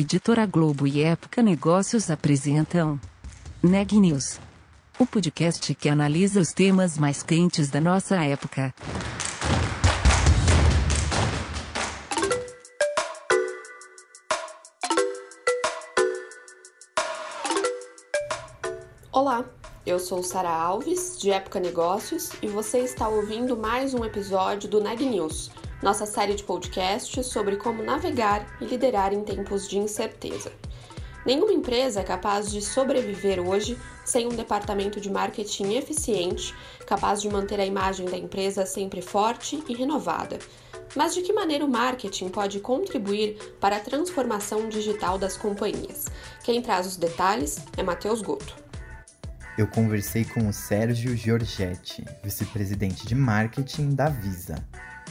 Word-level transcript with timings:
Editora 0.00 0.46
Globo 0.46 0.86
e 0.86 1.02
Época 1.02 1.42
Negócios 1.42 2.08
apresentam 2.08 3.00
Neg 3.60 3.98
News, 3.98 4.38
o 4.96 5.04
podcast 5.04 5.74
que 5.74 5.88
analisa 5.88 6.38
os 6.40 6.52
temas 6.52 6.96
mais 6.96 7.20
quentes 7.20 7.68
da 7.68 7.80
nossa 7.80 8.14
época. 8.24 8.72
Olá, 19.10 19.44
eu 19.84 19.98
sou 19.98 20.22
Sara 20.22 20.48
Alves, 20.48 21.18
de 21.18 21.32
Época 21.32 21.58
Negócios, 21.58 22.30
e 22.40 22.46
você 22.46 22.78
está 22.78 23.08
ouvindo 23.08 23.56
mais 23.56 23.94
um 23.94 24.04
episódio 24.04 24.70
do 24.70 24.80
Neg 24.80 25.04
News 25.04 25.50
nossa 25.82 26.06
série 26.06 26.34
de 26.34 26.42
podcasts 26.42 27.26
sobre 27.26 27.56
como 27.56 27.82
navegar 27.82 28.46
e 28.60 28.64
liderar 28.64 29.12
em 29.12 29.22
tempos 29.22 29.68
de 29.68 29.78
incerteza. 29.78 30.52
Nenhuma 31.24 31.52
empresa 31.52 32.00
é 32.00 32.04
capaz 32.04 32.50
de 32.50 32.62
sobreviver 32.62 33.40
hoje 33.40 33.78
sem 34.04 34.26
um 34.26 34.30
departamento 34.30 35.00
de 35.00 35.10
marketing 35.10 35.74
eficiente, 35.74 36.54
capaz 36.86 37.20
de 37.20 37.28
manter 37.28 37.60
a 37.60 37.66
imagem 37.66 38.06
da 38.06 38.16
empresa 38.16 38.64
sempre 38.64 39.02
forte 39.02 39.62
e 39.68 39.74
renovada. 39.74 40.38
Mas 40.96 41.14
de 41.14 41.20
que 41.20 41.32
maneira 41.32 41.64
o 41.64 41.68
marketing 41.68 42.30
pode 42.30 42.60
contribuir 42.60 43.56
para 43.60 43.76
a 43.76 43.80
transformação 43.80 44.68
digital 44.68 45.18
das 45.18 45.36
companhias? 45.36 46.06
Quem 46.42 46.62
traz 46.62 46.86
os 46.86 46.96
detalhes 46.96 47.58
é 47.76 47.82
Matheus 47.82 48.22
Goto. 48.22 48.56
Eu 49.58 49.66
conversei 49.66 50.24
com 50.24 50.48
o 50.48 50.52
Sérgio 50.52 51.16
Giorgetti, 51.16 52.04
vice-presidente 52.22 53.06
de 53.06 53.14
marketing 53.14 53.94
da 53.94 54.08
Visa, 54.08 54.64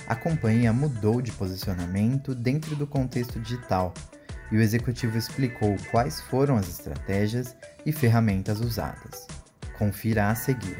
a 0.07 0.15
companhia 0.15 0.71
mudou 0.71 1.21
de 1.21 1.31
posicionamento 1.33 2.33
dentro 2.33 2.75
do 2.75 2.87
contexto 2.87 3.39
digital 3.39 3.93
e 4.49 4.55
o 4.55 4.61
executivo 4.61 5.17
explicou 5.17 5.75
quais 5.91 6.21
foram 6.21 6.55
as 6.55 6.69
estratégias 6.69 7.55
e 7.85 7.91
ferramentas 7.91 8.61
usadas. 8.61 9.27
Confira 9.77 10.29
a 10.29 10.35
seguir. 10.35 10.77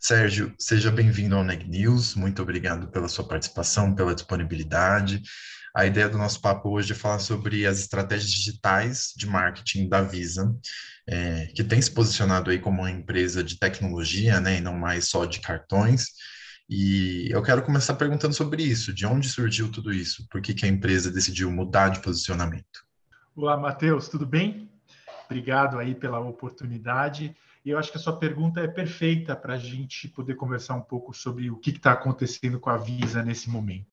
Sérgio, 0.00 0.54
seja 0.58 0.90
bem-vindo 0.90 1.36
ao 1.36 1.44
Neg 1.44 1.68
News. 1.68 2.14
Muito 2.14 2.42
obrigado 2.42 2.88
pela 2.88 3.08
sua 3.08 3.28
participação, 3.28 3.94
pela 3.94 4.14
disponibilidade. 4.14 5.22
A 5.76 5.86
ideia 5.86 6.08
do 6.08 6.16
nosso 6.16 6.40
papo 6.40 6.70
hoje 6.70 6.92
é 6.92 6.96
falar 6.96 7.18
sobre 7.18 7.66
as 7.66 7.80
estratégias 7.80 8.30
digitais 8.30 9.12
de 9.16 9.26
marketing 9.26 9.88
da 9.88 10.02
Visa, 10.02 10.54
é, 11.06 11.46
que 11.54 11.62
tem 11.62 11.80
se 11.80 11.90
posicionado 11.90 12.50
aí 12.50 12.58
como 12.58 12.82
uma 12.82 12.90
empresa 12.90 13.42
de 13.42 13.58
tecnologia, 13.58 14.40
né, 14.40 14.58
e 14.58 14.60
não 14.60 14.74
mais 14.74 15.08
só 15.08 15.24
de 15.24 15.40
cartões. 15.40 16.06
E 16.68 17.28
eu 17.30 17.42
quero 17.42 17.62
começar 17.62 17.94
perguntando 17.94 18.34
sobre 18.34 18.62
isso, 18.62 18.92
de 18.92 19.04
onde 19.04 19.28
surgiu 19.28 19.70
tudo 19.70 19.92
isso? 19.92 20.26
Por 20.30 20.40
que, 20.40 20.54
que 20.54 20.64
a 20.64 20.68
empresa 20.68 21.10
decidiu 21.10 21.50
mudar 21.50 21.90
de 21.90 22.00
posicionamento? 22.00 22.84
Olá, 23.36 23.56
Matheus, 23.56 24.08
tudo 24.08 24.24
bem? 24.24 24.70
Obrigado 25.26 25.78
aí 25.78 25.94
pela 25.94 26.20
oportunidade. 26.20 27.36
E 27.64 27.70
eu 27.70 27.78
acho 27.78 27.90
que 27.90 27.98
a 27.98 28.00
sua 28.00 28.18
pergunta 28.18 28.60
é 28.60 28.68
perfeita 28.68 29.34
para 29.34 29.54
a 29.54 29.58
gente 29.58 30.08
poder 30.08 30.36
conversar 30.36 30.74
um 30.74 30.82
pouco 30.82 31.12
sobre 31.12 31.50
o 31.50 31.56
que 31.56 31.70
está 31.70 31.92
acontecendo 31.92 32.60
com 32.60 32.70
a 32.70 32.76
Visa 32.76 33.22
nesse 33.22 33.50
momento. 33.50 33.86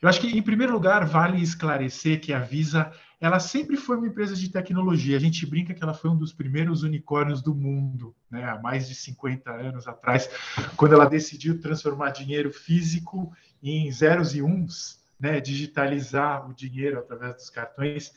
Eu 0.00 0.08
acho 0.08 0.20
que, 0.20 0.36
em 0.36 0.42
primeiro 0.42 0.72
lugar, 0.72 1.06
vale 1.06 1.40
esclarecer 1.40 2.20
que 2.20 2.32
a 2.32 2.40
Visa 2.40 2.92
ela 3.22 3.38
sempre 3.38 3.76
foi 3.76 3.96
uma 3.96 4.08
empresa 4.08 4.34
de 4.34 4.50
tecnologia. 4.50 5.16
A 5.16 5.20
gente 5.20 5.46
brinca 5.46 5.72
que 5.72 5.80
ela 5.80 5.94
foi 5.94 6.10
um 6.10 6.16
dos 6.16 6.32
primeiros 6.32 6.82
unicórnios 6.82 7.40
do 7.40 7.54
mundo, 7.54 8.12
né? 8.28 8.42
há 8.42 8.60
mais 8.60 8.88
de 8.88 8.96
50 8.96 9.48
anos 9.48 9.86
atrás, 9.86 10.28
quando 10.76 10.94
ela 10.94 11.04
decidiu 11.04 11.60
transformar 11.60 12.10
dinheiro 12.10 12.52
físico 12.52 13.32
em 13.62 13.88
zeros 13.92 14.34
e 14.34 14.42
uns, 14.42 15.00
né? 15.20 15.40
digitalizar 15.40 16.50
o 16.50 16.52
dinheiro 16.52 16.98
através 16.98 17.36
dos 17.36 17.48
cartões. 17.48 18.12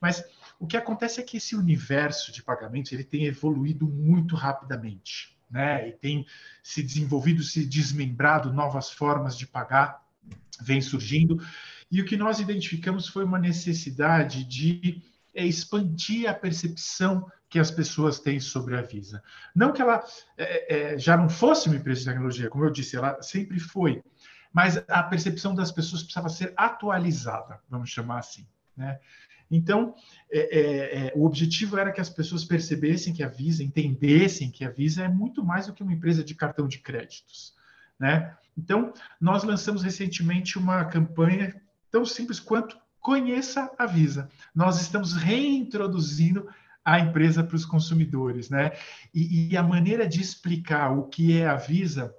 Mas 0.00 0.24
o 0.60 0.68
que 0.68 0.76
acontece 0.76 1.20
é 1.20 1.24
que 1.24 1.38
esse 1.38 1.56
universo 1.56 2.30
de 2.30 2.40
pagamentos 2.40 2.92
ele 2.92 3.02
tem 3.02 3.24
evoluído 3.24 3.88
muito 3.88 4.36
rapidamente. 4.36 5.36
Né? 5.50 5.88
E 5.88 5.92
tem 5.92 6.24
se 6.62 6.80
desenvolvido, 6.80 7.42
se 7.42 7.66
desmembrado 7.66 8.52
novas 8.52 8.88
formas 8.88 9.36
de 9.36 9.48
pagar 9.48 10.04
vem 10.60 10.80
surgindo. 10.80 11.44
E 11.90 12.00
o 12.00 12.04
que 12.04 12.16
nós 12.16 12.40
identificamos 12.40 13.08
foi 13.08 13.24
uma 13.24 13.38
necessidade 13.38 14.44
de 14.44 15.02
é, 15.34 15.44
expandir 15.44 16.28
a 16.28 16.34
percepção 16.34 17.30
que 17.48 17.58
as 17.58 17.70
pessoas 17.70 18.18
têm 18.18 18.40
sobre 18.40 18.76
a 18.76 18.82
Visa. 18.82 19.22
Não 19.54 19.72
que 19.72 19.80
ela 19.80 20.04
é, 20.36 20.94
é, 20.94 20.98
já 20.98 21.16
não 21.16 21.28
fosse 21.28 21.68
uma 21.68 21.76
empresa 21.76 22.00
de 22.00 22.06
tecnologia, 22.06 22.50
como 22.50 22.64
eu 22.64 22.70
disse, 22.70 22.96
ela 22.96 23.20
sempre 23.22 23.60
foi, 23.60 24.02
mas 24.52 24.82
a 24.88 25.02
percepção 25.02 25.54
das 25.54 25.72
pessoas 25.72 26.02
precisava 26.02 26.28
ser 26.28 26.52
atualizada, 26.56 27.60
vamos 27.68 27.90
chamar 27.90 28.20
assim. 28.20 28.46
Né? 28.76 28.98
Então, 29.50 29.94
é, 30.30 30.38
é, 30.38 31.06
é, 31.06 31.12
o 31.14 31.24
objetivo 31.24 31.78
era 31.78 31.92
que 31.92 32.00
as 32.00 32.08
pessoas 32.08 32.44
percebessem 32.44 33.12
que 33.12 33.22
a 33.22 33.28
Visa, 33.28 33.62
entendessem 33.62 34.50
que 34.50 34.64
a 34.64 34.70
Visa 34.70 35.04
é 35.04 35.08
muito 35.08 35.44
mais 35.44 35.66
do 35.66 35.72
que 35.72 35.82
uma 35.82 35.92
empresa 35.92 36.24
de 36.24 36.34
cartão 36.34 36.66
de 36.66 36.78
créditos. 36.78 37.54
Né? 37.98 38.36
Então, 38.56 38.92
nós 39.20 39.44
lançamos 39.44 39.82
recentemente 39.82 40.58
uma 40.58 40.84
campanha 40.84 41.60
tão 41.94 42.04
simples 42.04 42.40
quanto 42.40 42.76
Conheça 42.98 43.70
a 43.78 43.86
Visa. 43.86 44.28
Nós 44.52 44.80
estamos 44.80 45.12
reintroduzindo 45.12 46.48
a 46.84 46.98
empresa 46.98 47.44
para 47.44 47.54
os 47.54 47.64
consumidores, 47.64 48.50
né? 48.50 48.72
E, 49.14 49.50
e, 49.50 49.56
a 49.56 49.62
maneira 49.62 50.08
de 50.08 50.20
explicar 50.20 50.90
o 50.90 51.04
que 51.04 51.38
é 51.38 51.46
a 51.46 51.54
Visa, 51.54 52.12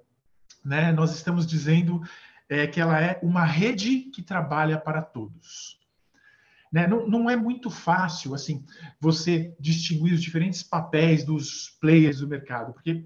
né? 0.64 0.94
Nós 0.94 1.14
estamos 1.14 1.46
dizendo 1.46 2.02
é, 2.48 2.68
que 2.68 2.80
ela 2.80 3.02
é 3.02 3.20
uma 3.22 3.44
rede 3.44 4.12
que 4.14 4.22
trabalha 4.22 4.78
para 4.78 5.02
todos. 5.02 5.78
Né? 6.72 6.88
Não, 6.88 7.10
não 7.10 7.30
é 7.30 7.36
muito 7.36 7.70
fácil 7.70 8.34
assim 8.34 8.64
você 9.00 9.56
distinguir 9.60 10.14
os 10.14 10.22
diferentes 10.22 10.64
papéis 10.64 11.26
dos 11.26 11.76
players 11.82 12.20
do 12.20 12.28
mercado, 12.28 12.74
porque 12.74 13.04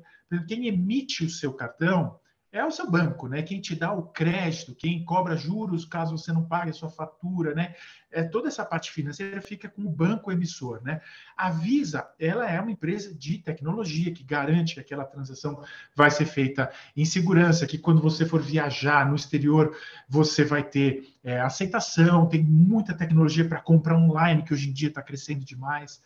quem 0.47 0.67
emite 0.67 1.23
o 1.23 1.29
seu 1.29 1.53
cartão 1.53 2.19
é 2.51 2.65
o 2.65 2.71
seu 2.71 2.89
banco, 2.89 3.27
né? 3.27 3.43
Quem 3.43 3.61
te 3.61 3.75
dá 3.75 3.93
o 3.93 4.07
crédito, 4.07 4.73
quem 4.73 5.05
cobra 5.05 5.37
juros 5.37 5.85
caso 5.85 6.17
você 6.17 6.31
não 6.31 6.43
pague 6.43 6.71
a 6.71 6.73
sua 6.73 6.89
fatura, 6.89 7.53
né? 7.53 7.75
É, 8.11 8.23
toda 8.23 8.47
essa 8.47 8.65
parte 8.65 8.91
financeira 8.91 9.39
fica 9.39 9.69
com 9.69 9.83
o 9.83 9.89
banco 9.89 10.31
emissor, 10.31 10.81
né? 10.83 10.99
A 11.37 11.51
Visa, 11.51 12.09
ela 12.19 12.49
é 12.49 12.59
uma 12.59 12.71
empresa 12.71 13.13
de 13.13 13.37
tecnologia 13.37 14.11
que 14.11 14.23
garante 14.23 14.73
que 14.73 14.79
aquela 14.79 15.05
transação 15.05 15.63
vai 15.95 16.09
ser 16.09 16.25
feita 16.25 16.71
em 16.97 17.05
segurança, 17.05 17.67
que 17.67 17.77
quando 17.77 18.01
você 18.01 18.25
for 18.25 18.41
viajar 18.41 19.07
no 19.07 19.15
exterior, 19.15 19.77
você 20.07 20.43
vai 20.43 20.63
ter 20.63 21.07
é, 21.23 21.39
aceitação, 21.39 22.27
tem 22.27 22.43
muita 22.43 22.95
tecnologia 22.95 23.47
para 23.47 23.61
comprar 23.61 23.95
online, 23.95 24.41
que 24.41 24.53
hoje 24.53 24.69
em 24.69 24.73
dia 24.73 24.89
está 24.89 25.03
crescendo 25.03 25.45
demais. 25.45 26.01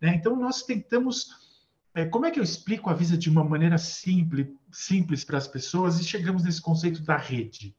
Né? 0.00 0.14
Então, 0.14 0.36
nós 0.36 0.62
tentamos 0.62 1.47
como 2.06 2.26
é 2.26 2.30
que 2.30 2.38
eu 2.38 2.44
explico 2.44 2.90
a 2.90 2.94
Visa 2.94 3.16
de 3.16 3.30
uma 3.30 3.42
maneira 3.42 3.78
simples, 3.78 4.46
simples 4.70 5.24
para 5.24 5.38
as 5.38 5.48
pessoas 5.48 5.98
e 5.98 6.04
chegamos 6.04 6.44
nesse 6.44 6.60
conceito 6.60 7.02
da 7.02 7.16
rede? 7.16 7.74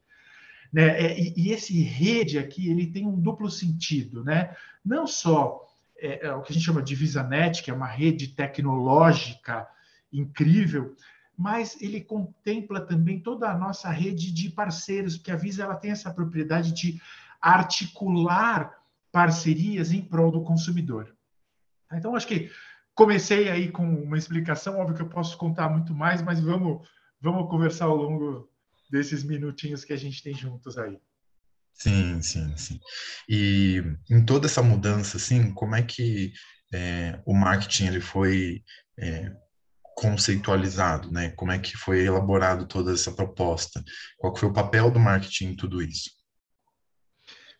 Né? 0.72 0.88
É, 1.00 1.20
e, 1.20 1.34
e, 1.36 1.52
esse 1.52 1.80
rede 1.82 2.38
aqui 2.38 2.70
ele 2.70 2.86
tem 2.86 3.06
um 3.06 3.20
duplo 3.20 3.50
sentido, 3.50 4.24
né? 4.24 4.54
Não 4.84 5.06
só 5.06 5.66
é, 5.96 6.26
é, 6.26 6.32
o 6.32 6.42
que 6.42 6.52
a 6.52 6.54
gente 6.54 6.64
chama 6.64 6.82
de 6.82 6.94
VisaNet, 6.94 7.62
que 7.62 7.70
é 7.70 7.74
uma 7.74 7.86
rede 7.86 8.28
tecnológica 8.28 9.66
incrível, 10.12 10.94
mas 11.36 11.80
ele 11.80 12.00
contempla 12.00 12.80
também 12.80 13.20
toda 13.20 13.50
a 13.50 13.56
nossa 13.56 13.90
rede 13.90 14.32
de 14.32 14.50
parceiros, 14.50 15.16
porque 15.16 15.30
a 15.30 15.36
Visa 15.36 15.62
ela 15.62 15.76
tem 15.76 15.90
essa 15.90 16.12
propriedade 16.12 16.72
de 16.72 17.00
articular 17.40 18.78
parcerias 19.10 19.92
em 19.92 20.02
prol 20.02 20.30
do 20.30 20.42
consumidor. 20.42 21.14
Então, 21.92 22.14
acho 22.14 22.26
que 22.26 22.50
comecei 23.00 23.48
aí 23.48 23.72
com 23.72 23.82
uma 23.82 24.18
explicação, 24.18 24.78
óbvio 24.78 24.94
que 24.94 25.00
eu 25.00 25.08
posso 25.08 25.34
contar 25.38 25.70
muito 25.70 25.94
mais, 25.94 26.20
mas 26.20 26.38
vamos, 26.38 26.86
vamos 27.18 27.48
conversar 27.48 27.86
ao 27.86 27.96
longo 27.96 28.46
desses 28.90 29.24
minutinhos 29.24 29.86
que 29.86 29.94
a 29.94 29.96
gente 29.96 30.22
tem 30.22 30.34
juntos 30.34 30.76
aí. 30.76 30.98
Sim, 31.72 32.20
sim, 32.20 32.54
sim. 32.58 32.78
E 33.26 33.82
em 34.10 34.22
toda 34.22 34.46
essa 34.46 34.62
mudança, 34.62 35.16
assim, 35.16 35.50
como 35.54 35.74
é 35.74 35.82
que 35.82 36.34
é, 36.74 37.18
o 37.24 37.32
marketing 37.32 37.86
ele 37.86 38.02
foi 38.02 38.62
é, 38.98 39.34
conceitualizado, 39.96 41.10
né? 41.10 41.30
Como 41.30 41.52
é 41.52 41.58
que 41.58 41.78
foi 41.78 42.04
elaborado 42.04 42.66
toda 42.66 42.92
essa 42.92 43.10
proposta? 43.10 43.82
Qual 44.18 44.36
foi 44.36 44.50
o 44.50 44.52
papel 44.52 44.90
do 44.90 45.00
marketing 45.00 45.52
em 45.52 45.56
tudo 45.56 45.80
isso? 45.80 46.10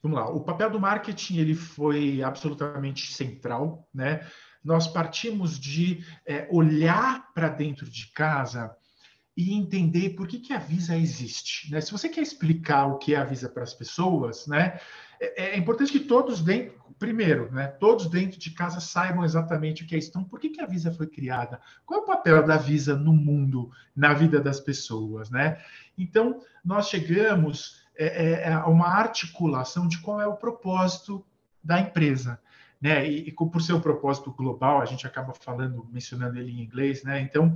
Vamos 0.03 0.19
lá. 0.19 0.29
O 0.29 0.45
papel 0.45 0.69
do 0.69 0.79
marketing 0.79 1.39
ele 1.39 1.55
foi 1.55 2.23
absolutamente 2.23 3.11
central, 3.11 3.89
né? 3.95 4.21
Nós 4.65 4.87
partimos 4.87 5.59
de 5.59 6.05
é, 6.27 6.47
olhar 6.51 7.33
para 7.33 7.49
dentro 7.49 7.89
de 7.89 8.07
casa 8.09 8.75
e 9.37 9.55
entender 9.55 10.11
por 10.11 10.27
que, 10.27 10.39
que 10.39 10.53
a 10.53 10.59
Visa 10.59 10.97
existe. 10.97 11.71
Né? 11.71 11.81
Se 11.81 11.93
você 11.93 12.09
quer 12.09 12.21
explicar 12.21 12.87
o 12.87 12.99
que 12.99 13.15
é 13.15 13.19
a 13.19 13.25
Visa 13.25 13.49
para 13.49 13.63
as 13.63 13.73
pessoas, 13.73 14.47
né, 14.47 14.79
é, 15.19 15.55
é, 15.55 15.59
importante 15.59 15.93
que 15.93 16.01
todos 16.01 16.43
dentro, 16.43 16.79
primeiro, 16.99 17.51
né, 17.51 17.69
todos 17.69 18.07
dentro 18.07 18.39
de 18.39 18.51
casa 18.51 18.81
saibam 18.81 19.25
exatamente 19.25 19.83
o 19.83 19.87
que 19.87 19.95
é 19.95 19.99
isso. 19.99 20.11
Então, 20.11 20.25
por 20.25 20.39
que, 20.39 20.51
que 20.51 20.61
a 20.61 20.67
Visa 20.67 20.93
foi 20.93 21.07
criada? 21.07 21.61
Qual 21.87 22.01
é 22.01 22.03
o 22.03 22.07
papel 22.07 22.45
da 22.45 22.59
Visa 22.59 22.95
no 22.95 23.15
mundo, 23.15 23.71
na 23.97 24.13
vida 24.13 24.41
das 24.41 24.61
pessoas? 24.61 25.31
Né? 25.31 25.59
Então, 25.97 26.43
nós 26.63 26.89
chegamos 26.89 27.81
é, 27.97 28.51
é 28.51 28.57
uma 28.65 28.89
articulação 28.89 29.87
de 29.87 29.99
qual 29.99 30.21
é 30.21 30.27
o 30.27 30.37
propósito 30.37 31.25
da 31.63 31.81
empresa 31.81 32.41
né? 32.81 33.09
E, 33.09 33.29
e 33.29 33.33
por 33.33 33.61
seu 33.61 33.81
propósito 33.81 34.33
global, 34.33 34.81
a 34.81 34.87
gente 34.87 35.07
acaba 35.07 35.35
falando, 35.35 35.87
mencionando 35.93 36.39
ele 36.39 36.51
em 36.51 36.63
inglês, 36.63 37.03
né? 37.03 37.21
Então, 37.21 37.55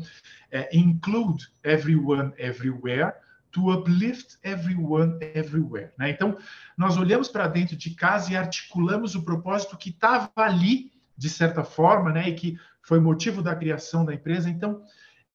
é, 0.50 0.76
include 0.76 1.48
everyone 1.62 2.32
everywhere 2.36 3.14
to 3.50 3.72
uplift 3.72 4.36
everyone 4.42 5.16
everywhere, 5.34 5.92
né? 5.96 6.10
Então, 6.10 6.36
nós 6.76 6.96
olhamos 6.96 7.28
para 7.28 7.48
dentro 7.48 7.76
de 7.76 7.94
casa 7.94 8.32
e 8.32 8.36
articulamos 8.36 9.14
o 9.14 9.24
propósito 9.24 9.76
que 9.78 9.90
estava 9.90 10.30
ali, 10.36 10.92
de 11.16 11.30
certa 11.30 11.64
forma, 11.64 12.12
né? 12.12 12.28
E 12.28 12.34
que 12.34 12.58
foi 12.82 13.00
motivo 13.00 13.40
da 13.40 13.56
criação 13.56 14.04
da 14.04 14.12
empresa. 14.12 14.50
Então, 14.50 14.82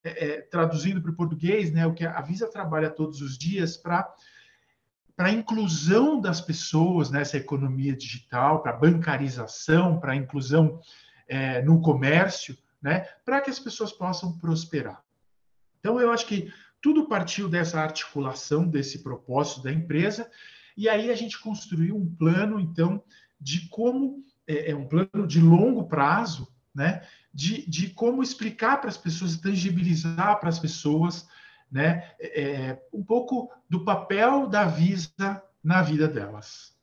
é, 0.04 0.26
é, 0.26 0.42
traduzindo 0.42 1.02
para 1.02 1.12
o 1.12 1.16
português, 1.16 1.72
né? 1.72 1.88
O 1.88 1.94
que 1.94 2.06
a 2.06 2.22
Visa 2.22 2.48
trabalha 2.48 2.90
todos 2.90 3.22
os 3.22 3.38
dias 3.38 3.76
para 3.76 4.08
para 5.20 5.28
a 5.28 5.34
inclusão 5.34 6.22
das 6.22 6.40
pessoas 6.40 7.12
nessa 7.12 7.36
economia 7.36 7.94
digital, 7.94 8.64
para 8.64 8.72
a 8.72 8.78
bancarização, 8.78 10.00
para 10.00 10.14
a 10.14 10.16
inclusão 10.16 10.80
é, 11.28 11.62
no 11.62 11.82
comércio, 11.82 12.58
né, 12.82 13.02
para 13.26 13.42
que 13.42 13.50
as 13.50 13.60
pessoas 13.60 13.92
possam 13.92 14.38
prosperar. 14.38 15.04
Então, 15.78 16.00
eu 16.00 16.10
acho 16.10 16.26
que 16.26 16.50
tudo 16.82 17.10
partiu 17.10 17.50
dessa 17.50 17.82
articulação, 17.82 18.66
desse 18.66 19.04
propósito 19.04 19.62
da 19.62 19.74
empresa, 19.74 20.32
e 20.78 20.88
aí 20.88 21.12
a 21.12 21.16
gente 21.16 21.38
construiu 21.38 21.98
um 21.98 22.16
plano, 22.16 22.58
então, 22.58 23.04
de 23.38 23.68
como, 23.68 24.24
é, 24.48 24.72
é 24.72 24.76
um 24.76 24.88
plano 24.88 25.28
de 25.28 25.42
longo 25.42 25.84
prazo, 25.90 26.48
né, 26.74 27.02
de, 27.34 27.70
de 27.70 27.90
como 27.90 28.24
explicar 28.24 28.80
para 28.80 28.90
as 28.90 28.96
pessoas, 28.96 29.36
tangibilizar 29.36 30.40
para 30.40 30.48
as 30.48 30.60
pessoas 30.60 31.28
né, 31.72 32.12
é, 32.20 32.42
é, 32.42 32.82
um 32.94 33.04
pouco 33.04 33.52
do 33.70 33.84
papel 33.84 34.48
da 34.48 34.66
Visa 34.66 35.42
na 35.64 35.82
vida 35.82 36.08
delas. 36.08 36.78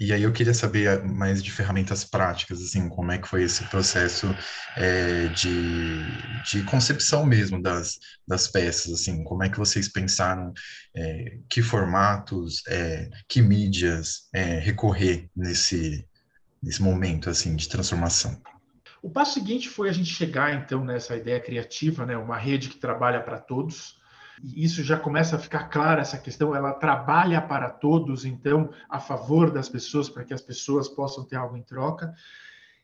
E 0.00 0.14
aí 0.14 0.22
eu 0.22 0.32
queria 0.32 0.54
saber 0.54 1.04
mais 1.04 1.42
de 1.42 1.52
ferramentas 1.52 2.04
práticas, 2.04 2.62
assim, 2.62 2.88
como 2.88 3.12
é 3.12 3.18
que 3.18 3.28
foi 3.28 3.42
esse 3.42 3.62
processo 3.64 4.34
é, 4.74 5.26
de, 5.28 6.02
de 6.50 6.62
concepção 6.62 7.26
mesmo 7.26 7.60
das, 7.60 7.98
das 8.26 8.48
peças, 8.48 8.94
assim, 8.94 9.22
como 9.22 9.42
é 9.42 9.50
que 9.50 9.58
vocês 9.58 9.92
pensaram, 9.92 10.54
é, 10.96 11.36
que 11.50 11.60
formatos, 11.60 12.62
é, 12.66 13.10
que 13.28 13.42
mídias 13.42 14.22
é, 14.32 14.58
recorrer 14.58 15.28
nesse, 15.36 16.02
nesse 16.62 16.82
momento, 16.82 17.28
assim, 17.28 17.54
de 17.54 17.68
transformação? 17.68 18.40
O 19.02 19.10
passo 19.10 19.34
seguinte 19.34 19.68
foi 19.68 19.90
a 19.90 19.92
gente 19.92 20.14
chegar, 20.14 20.54
então, 20.54 20.82
nessa 20.82 21.14
ideia 21.14 21.40
criativa, 21.40 22.06
né, 22.06 22.16
uma 22.16 22.38
rede 22.38 22.70
que 22.70 22.78
trabalha 22.78 23.20
para 23.20 23.38
todos, 23.38 23.99
isso 24.42 24.82
já 24.82 24.98
começa 24.98 25.36
a 25.36 25.38
ficar 25.38 25.64
clara 25.64 26.00
essa 26.00 26.18
questão, 26.18 26.54
ela 26.54 26.72
trabalha 26.72 27.40
para 27.40 27.70
todos, 27.70 28.24
então, 28.24 28.70
a 28.88 28.98
favor 28.98 29.50
das 29.50 29.68
pessoas, 29.68 30.08
para 30.08 30.24
que 30.24 30.34
as 30.34 30.40
pessoas 30.40 30.88
possam 30.88 31.24
ter 31.24 31.36
algo 31.36 31.56
em 31.56 31.62
troca. 31.62 32.14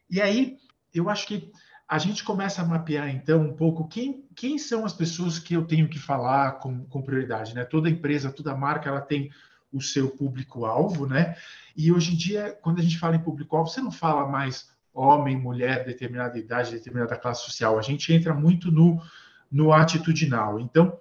E 0.09 0.21
aí, 0.21 0.59
eu 0.95 1.09
acho 1.09 1.27
que 1.27 1.51
a 1.89 1.99
gente 1.99 2.25
começa 2.25 2.63
a 2.63 2.65
mapear, 2.65 3.09
então, 3.09 3.43
um 3.43 3.55
pouco 3.55 3.87
quem, 3.87 4.25
quem 4.35 4.59
são 4.59 4.85
as 4.85 4.93
pessoas 4.93 5.39
que 5.39 5.55
eu 5.55 5.65
tenho 5.65 5.89
que 5.89 5.99
falar 5.99 6.53
com, 6.59 6.85
com 6.87 7.03
prioridade, 7.03 7.55
né? 7.55 7.65
Toda 7.65 7.89
empresa, 7.89 8.33
toda 8.33 8.57
marca, 8.57 8.89
ela 8.89 9.01
tem 9.01 9.31
o 9.73 9.81
seu 9.81 10.11
público-alvo, 10.11 11.07
né? 11.07 11.37
E 11.77 11.93
hoje 11.93 12.13
em 12.13 12.17
dia, 12.17 12.59
quando 12.61 12.81
a 12.81 12.83
gente 12.83 12.99
fala 12.99 13.17
em 13.17 13.23
público-alvo, 13.23 13.71
você 13.71 13.81
não 13.81 13.93
fala 13.93 14.27
mais 14.27 14.69
homem, 14.93 15.37
mulher, 15.37 15.85
determinada 15.85 16.39
idade, 16.39 16.73
determinada 16.73 17.17
classe 17.17 17.45
social. 17.45 17.79
A 17.79 17.83
gente 17.83 18.13
entra 18.13 18.35
muito 18.35 18.73
no, 18.73 19.01
no 19.51 19.73
atitudinal. 19.73 20.59
Então, 20.59 20.99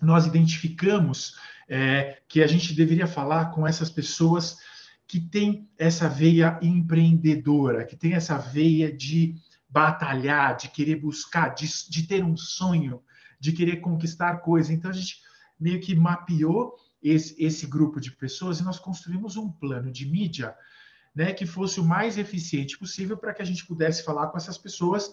nós 0.00 0.26
identificamos 0.26 1.36
é, 1.68 2.18
que 2.28 2.42
a 2.42 2.46
gente 2.46 2.74
deveria 2.74 3.06
falar 3.06 3.46
com 3.46 3.66
essas 3.66 3.90
pessoas 3.90 4.58
que 5.06 5.20
têm 5.20 5.68
essa 5.78 6.08
veia 6.08 6.58
empreendedora, 6.62 7.84
que 7.84 7.96
tem 7.96 8.14
essa 8.14 8.36
veia 8.36 8.92
de 8.92 9.36
batalhar, 9.68 10.56
de 10.56 10.68
querer 10.68 10.96
buscar, 10.96 11.54
de, 11.54 11.66
de 11.88 12.06
ter 12.06 12.24
um 12.24 12.36
sonho, 12.36 13.02
de 13.38 13.52
querer 13.52 13.76
conquistar 13.76 14.38
coisas. 14.38 14.70
Então 14.70 14.90
a 14.90 14.94
gente 14.94 15.20
meio 15.58 15.80
que 15.80 15.94
mapeou 15.94 16.74
esse, 17.02 17.34
esse 17.42 17.66
grupo 17.66 18.00
de 18.00 18.10
pessoas 18.10 18.58
e 18.58 18.64
nós 18.64 18.78
construímos 18.78 19.36
um 19.36 19.50
plano 19.50 19.90
de 19.90 20.06
mídia 20.06 20.54
né, 21.14 21.32
que 21.32 21.46
fosse 21.46 21.80
o 21.80 21.84
mais 21.84 22.18
eficiente 22.18 22.78
possível 22.78 23.16
para 23.16 23.32
que 23.32 23.40
a 23.40 23.44
gente 23.44 23.64
pudesse 23.64 24.04
falar 24.04 24.26
com 24.28 24.36
essas 24.36 24.58
pessoas 24.58 25.12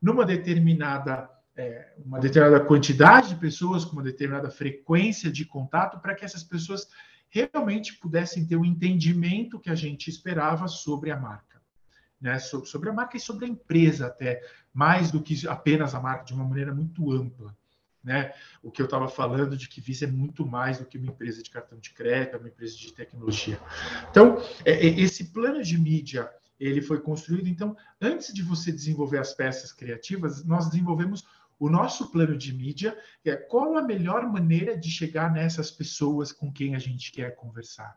numa 0.00 0.24
determinada 0.24 1.28
é, 1.56 1.94
uma 2.04 2.18
determinada 2.18 2.64
quantidade 2.64 3.30
de 3.30 3.36
pessoas 3.36 3.84
com 3.84 3.92
uma 3.92 4.02
determinada 4.02 4.50
frequência 4.50 5.30
de 5.30 5.44
contato 5.44 6.00
para 6.00 6.14
que 6.14 6.24
essas 6.24 6.42
pessoas 6.42 6.88
realmente 7.28 7.94
pudessem 7.94 8.46
ter 8.46 8.56
o 8.56 8.64
entendimento 8.64 9.60
que 9.60 9.70
a 9.70 9.74
gente 9.74 10.08
esperava 10.08 10.66
sobre 10.66 11.10
a 11.10 11.16
marca, 11.16 11.60
né? 12.20 12.38
sobre, 12.38 12.68
sobre 12.68 12.90
a 12.90 12.92
marca 12.92 13.16
e 13.16 13.20
sobre 13.20 13.44
a 13.44 13.48
empresa 13.48 14.06
até, 14.06 14.42
mais 14.72 15.10
do 15.10 15.22
que 15.22 15.46
apenas 15.46 15.94
a 15.94 16.00
marca, 16.00 16.24
de 16.24 16.34
uma 16.34 16.44
maneira 16.44 16.74
muito 16.74 17.10
ampla. 17.12 17.56
Né? 18.02 18.32
O 18.62 18.70
que 18.70 18.80
eu 18.80 18.86
estava 18.86 19.08
falando 19.08 19.56
de 19.56 19.68
que 19.68 19.80
Visa 19.80 20.06
é 20.06 20.08
muito 20.08 20.46
mais 20.46 20.78
do 20.78 20.86
que 20.86 20.96
uma 20.96 21.08
empresa 21.08 21.42
de 21.42 21.50
cartão 21.50 21.78
de 21.78 21.90
crédito, 21.90 22.38
uma 22.38 22.48
empresa 22.48 22.76
de 22.76 22.92
tecnologia. 22.92 23.60
Então, 24.10 24.42
é, 24.64 24.72
é, 24.72 25.00
esse 25.00 25.24
plano 25.32 25.62
de 25.62 25.78
mídia 25.78 26.30
ele 26.58 26.82
foi 26.82 27.00
construído. 27.00 27.48
Então, 27.48 27.76
antes 28.00 28.34
de 28.34 28.42
você 28.42 28.70
desenvolver 28.70 29.18
as 29.18 29.32
peças 29.32 29.72
criativas, 29.72 30.44
nós 30.44 30.68
desenvolvemos 30.68 31.24
o 31.60 31.68
nosso 31.68 32.10
plano 32.10 32.36
de 32.36 32.54
mídia 32.54 32.98
é 33.24 33.36
qual 33.36 33.76
a 33.76 33.82
melhor 33.82 34.26
maneira 34.26 34.76
de 34.76 34.90
chegar 34.90 35.30
nessas 35.30 35.70
pessoas 35.70 36.32
com 36.32 36.50
quem 36.50 36.74
a 36.74 36.78
gente 36.78 37.12
quer 37.12 37.36
conversar. 37.36 37.96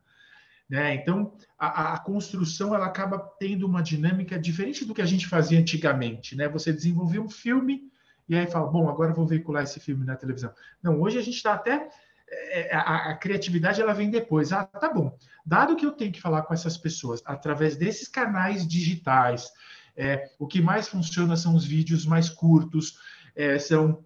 Né? 0.69 0.95
Então, 0.95 1.33
a, 1.57 1.93
a, 1.93 1.99
construção 1.99 2.75
ela 2.75 2.85
acaba 2.85 3.19
tendo 3.39 3.65
uma 3.65 3.81
dinâmica 3.81 4.37
diferente 4.37 4.83
do 4.83 4.93
que 4.93 5.01
a 5.01 5.05
gente 5.05 5.27
fazia 5.27 5.59
antigamente. 5.59 6.35
Né? 6.35 6.47
Você 6.49 6.73
desenvolvia 6.73 7.21
um 7.21 7.29
filme 7.29 7.89
e 8.27 8.35
aí 8.35 8.47
fala, 8.47 8.69
bom, 8.69 8.89
agora 8.89 9.13
vou 9.13 9.25
veicular 9.25 9.63
esse 9.63 9.79
filme 9.79 10.05
na 10.05 10.15
televisão. 10.15 10.53
Não, 10.81 10.99
hoje 11.01 11.17
a 11.17 11.21
gente 11.21 11.35
está 11.35 11.53
até 11.53 11.89
é, 12.29 12.75
a, 12.75 13.11
a, 13.11 13.15
criatividade 13.15 13.81
ela 13.81 13.93
vem 13.93 14.09
depois. 14.09 14.51
Ah, 14.51 14.65
tá 14.65 14.91
bom. 14.91 15.17
Dado 15.45 15.75
que 15.75 15.85
eu 15.85 15.91
tenho 15.91 16.11
que 16.11 16.21
falar 16.21 16.41
com 16.43 16.53
essas 16.53 16.77
pessoas 16.77 17.21
através 17.25 17.75
desses 17.75 18.07
canais 18.07 18.67
digitais, 18.67 19.51
é, 19.95 20.29
o 20.39 20.47
que 20.47 20.61
mais 20.61 20.87
funciona 20.87 21.35
são 21.35 21.55
os 21.55 21.65
vídeos 21.65 22.05
mais 22.05 22.29
curtos, 22.29 22.97
é, 23.35 23.57
são 23.59 24.03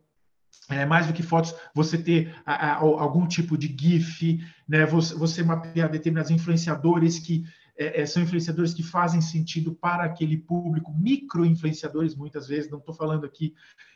é, 0.69 0.86
mais 0.86 1.07
do 1.07 1.13
que 1.13 1.24
fotos, 1.24 1.55
você 1.74 1.98
ter 1.98 2.36
a, 2.46 2.74
a, 2.74 2.75
algum 2.75 3.27
tipo 3.27 3.57
de 3.57 3.67
GIF, 3.67 4.39
né? 4.67 4.86
você, 4.86 5.15
você 5.15 5.43
mapear 5.43 5.89
determinados 5.89 6.31
influenciadores 6.31 7.19
que 7.19 7.46
é, 7.77 8.01
é, 8.01 8.05
são 8.05 8.24
influenciadores 8.24 8.74
que 8.74 8.84
fazem 8.84 9.22
sentido 9.22 9.74
para 9.74 10.03
aquele 10.03 10.38
público, 10.38 10.91
micro-influenciadores, 10.93 12.15
muitas 12.15 12.48
vezes, 12.48 12.69
não 12.72 12.79
estou 12.79 12.93
falando 12.93 13.25
aqui 13.25 13.53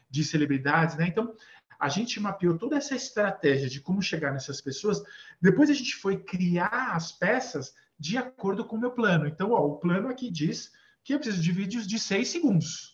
de 0.09 0.23
celebridades, 0.23 0.95
né? 0.95 1.07
Então, 1.07 1.33
a 1.79 1.89
gente 1.89 2.19
mapeou 2.19 2.57
toda 2.57 2.77
essa 2.77 2.95
estratégia 2.95 3.67
de 3.67 3.81
como 3.81 4.01
chegar 4.01 4.31
nessas 4.31 4.61
pessoas, 4.61 5.01
depois 5.41 5.69
a 5.69 5.73
gente 5.73 5.95
foi 5.95 6.17
criar 6.17 6.91
as 6.93 7.11
peças 7.11 7.73
de 7.97 8.17
acordo 8.17 8.63
com 8.63 8.75
o 8.75 8.79
meu 8.79 8.91
plano. 8.91 9.27
Então, 9.27 9.51
ó, 9.51 9.65
o 9.65 9.77
plano 9.77 10.07
aqui 10.07 10.29
diz 10.29 10.71
que 11.03 11.13
eu 11.13 11.19
preciso 11.19 11.41
de 11.41 11.51
vídeos 11.51 11.88
de 11.88 11.97
seis 11.97 12.29
segundos. 12.29 12.90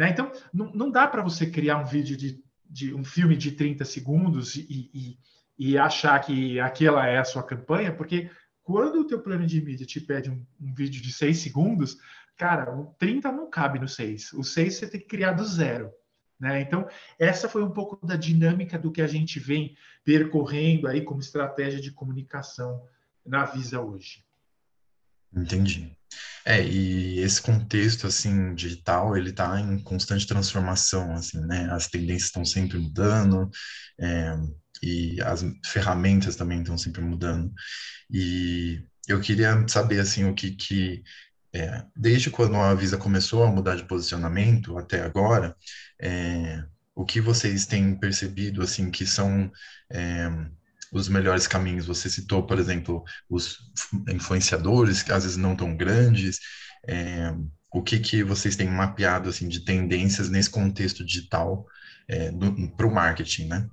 Né? 0.00 0.08
Então, 0.08 0.32
não, 0.50 0.72
não 0.72 0.90
dá 0.90 1.06
para 1.06 1.22
você 1.22 1.44
criar 1.44 1.76
um 1.76 1.84
vídeo 1.84 2.16
de, 2.16 2.42
de, 2.64 2.94
um 2.94 3.04
filme 3.04 3.36
de 3.36 3.52
30 3.52 3.84
segundos 3.84 4.56
e, 4.56 4.90
e, 4.94 5.18
e, 5.58 5.76
achar 5.76 6.18
que 6.20 6.58
aquela 6.58 7.06
é 7.06 7.18
a 7.18 7.24
sua 7.24 7.42
campanha, 7.42 7.94
porque 7.94 8.30
quando 8.62 9.00
o 9.00 9.06
teu 9.06 9.20
plano 9.20 9.46
de 9.46 9.60
mídia 9.60 9.84
te 9.84 10.00
pede 10.00 10.30
um, 10.30 10.42
um 10.58 10.72
vídeo 10.72 11.02
de 11.02 11.12
6 11.12 11.36
segundos, 11.36 11.98
cara, 12.34 12.74
o 12.74 12.94
30 12.98 13.30
não 13.30 13.50
cabe 13.50 13.78
no 13.78 13.86
6. 13.86 14.32
O 14.32 14.42
6 14.42 14.74
você 14.74 14.88
tem 14.88 15.00
que 15.00 15.06
criar 15.06 15.32
do 15.32 15.44
zero. 15.44 15.92
Né? 16.40 16.62
Então, 16.62 16.88
essa 17.18 17.46
foi 17.46 17.62
um 17.62 17.70
pouco 17.70 18.06
da 18.06 18.16
dinâmica 18.16 18.78
do 18.78 18.90
que 18.90 19.02
a 19.02 19.06
gente 19.06 19.38
vem 19.38 19.76
percorrendo 20.02 20.88
aí 20.88 21.02
como 21.02 21.20
estratégia 21.20 21.78
de 21.78 21.92
comunicação 21.92 22.82
na 23.22 23.44
Visa 23.44 23.82
hoje. 23.82 24.24
Entendi. 25.30 25.94
É, 26.46 26.62
e 26.64 27.20
esse 27.20 27.40
contexto, 27.42 28.06
assim, 28.06 28.54
digital, 28.54 29.16
ele 29.16 29.30
está 29.30 29.60
em 29.60 29.78
constante 29.80 30.26
transformação, 30.26 31.12
assim, 31.12 31.40
né? 31.46 31.68
As 31.70 31.88
tendências 31.88 32.24
estão 32.24 32.44
sempre 32.44 32.78
mudando, 32.78 33.50
é, 34.00 34.36
e 34.82 35.20
as 35.22 35.44
ferramentas 35.66 36.36
também 36.36 36.60
estão 36.60 36.78
sempre 36.78 37.02
mudando. 37.02 37.52
E 38.10 38.82
eu 39.08 39.20
queria 39.20 39.66
saber, 39.68 40.00
assim, 40.00 40.24
o 40.24 40.34
que 40.34 40.52
que... 40.52 41.02
É, 41.52 41.84
desde 41.96 42.30
quando 42.30 42.56
a 42.56 42.74
Visa 42.74 42.96
começou 42.96 43.42
a 43.44 43.50
mudar 43.50 43.76
de 43.76 43.84
posicionamento 43.84 44.78
até 44.78 45.02
agora, 45.02 45.56
é, 46.00 46.62
o 46.94 47.04
que 47.04 47.20
vocês 47.20 47.66
têm 47.66 47.98
percebido, 47.98 48.62
assim, 48.62 48.90
que 48.90 49.06
são... 49.06 49.50
Os 50.92 51.08
melhores 51.08 51.46
caminhos. 51.46 51.86
Você 51.86 52.10
citou, 52.10 52.46
por 52.46 52.58
exemplo, 52.58 53.04
os 53.28 53.58
influenciadores, 54.08 55.02
que 55.02 55.12
às 55.12 55.22
vezes 55.24 55.36
não 55.36 55.56
tão 55.56 55.76
grandes. 55.76 56.38
É, 56.86 57.32
o 57.72 57.82
que, 57.82 58.00
que 58.00 58.24
vocês 58.24 58.56
têm 58.56 58.68
mapeado 58.68 59.28
assim, 59.28 59.48
de 59.48 59.60
tendências 59.60 60.28
nesse 60.28 60.50
contexto 60.50 61.04
digital 61.04 61.66
é, 62.08 62.30
para 62.76 62.86
o 62.86 62.92
marketing, 62.92 63.46
né? 63.46 63.70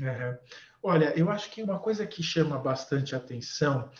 É. 0.00 0.38
Olha, 0.82 1.12
eu 1.16 1.30
acho 1.30 1.50
que 1.50 1.62
uma 1.62 1.78
coisa 1.78 2.06
que 2.06 2.22
chama 2.22 2.58
bastante 2.58 3.14
atenção 3.14 3.90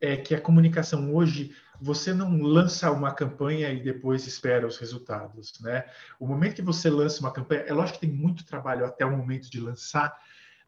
é 0.00 0.16
que 0.16 0.34
a 0.34 0.40
comunicação 0.40 1.14
hoje 1.14 1.54
você 1.80 2.14
não 2.14 2.40
lança 2.40 2.90
uma 2.90 3.12
campanha 3.12 3.70
e 3.70 3.82
depois 3.82 4.26
espera 4.26 4.66
os 4.66 4.78
resultados, 4.78 5.58
né? 5.60 5.84
O 6.18 6.26
momento 6.26 6.54
que 6.54 6.62
você 6.62 6.88
lança 6.88 7.20
uma 7.20 7.32
campanha, 7.32 7.62
é 7.62 7.72
lógico 7.72 7.98
que 7.98 8.06
tem 8.06 8.14
muito 8.14 8.44
trabalho 8.44 8.86
até 8.86 9.04
o 9.04 9.16
momento 9.16 9.50
de 9.50 9.60
lançar, 9.60 10.16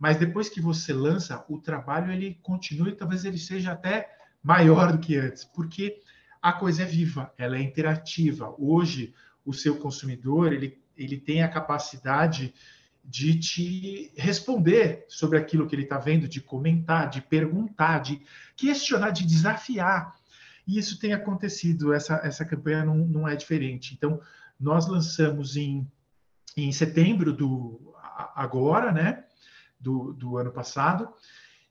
mas 0.02 0.16
depois 0.16 0.48
que 0.48 0.60
você 0.60 0.92
lança, 0.92 1.44
o 1.48 1.60
trabalho 1.60 2.10
ele 2.10 2.36
continua 2.42 2.88
e 2.88 2.96
talvez 2.96 3.24
ele 3.24 3.38
seja 3.38 3.70
até 3.70 4.12
maior 4.42 4.90
do 4.90 4.98
que 4.98 5.16
antes, 5.16 5.44
porque 5.44 6.00
a 6.42 6.52
coisa 6.52 6.82
é 6.82 6.84
viva, 6.84 7.32
ela 7.38 7.56
é 7.56 7.62
interativa. 7.62 8.52
Hoje, 8.58 9.14
o 9.44 9.52
seu 9.52 9.76
consumidor 9.76 10.52
ele, 10.52 10.82
ele 10.96 11.16
tem 11.16 11.44
a 11.44 11.48
capacidade 11.48 12.52
de 13.04 13.38
te 13.38 14.12
responder 14.16 15.04
sobre 15.08 15.38
aquilo 15.38 15.68
que 15.68 15.76
ele 15.76 15.84
está 15.84 15.98
vendo, 15.98 16.26
de 16.26 16.40
comentar, 16.40 17.08
de 17.08 17.22
perguntar, 17.22 18.00
de 18.00 18.22
questionar, 18.56 19.10
de 19.10 19.24
desafiar. 19.24 20.16
E 20.66 20.78
isso 20.78 20.98
tem 20.98 21.12
acontecido, 21.12 21.92
essa, 21.94 22.20
essa 22.24 22.44
campanha 22.44 22.84
não, 22.84 22.96
não 22.96 23.28
é 23.28 23.36
diferente. 23.36 23.94
Então, 23.94 24.20
nós 24.58 24.88
lançamos 24.88 25.56
em, 25.56 25.86
em 26.56 26.72
setembro 26.72 27.32
do 27.32 27.94
agora, 28.34 28.90
né, 28.90 29.21
do, 29.82 30.12
do 30.12 30.38
ano 30.38 30.52
passado, 30.52 31.12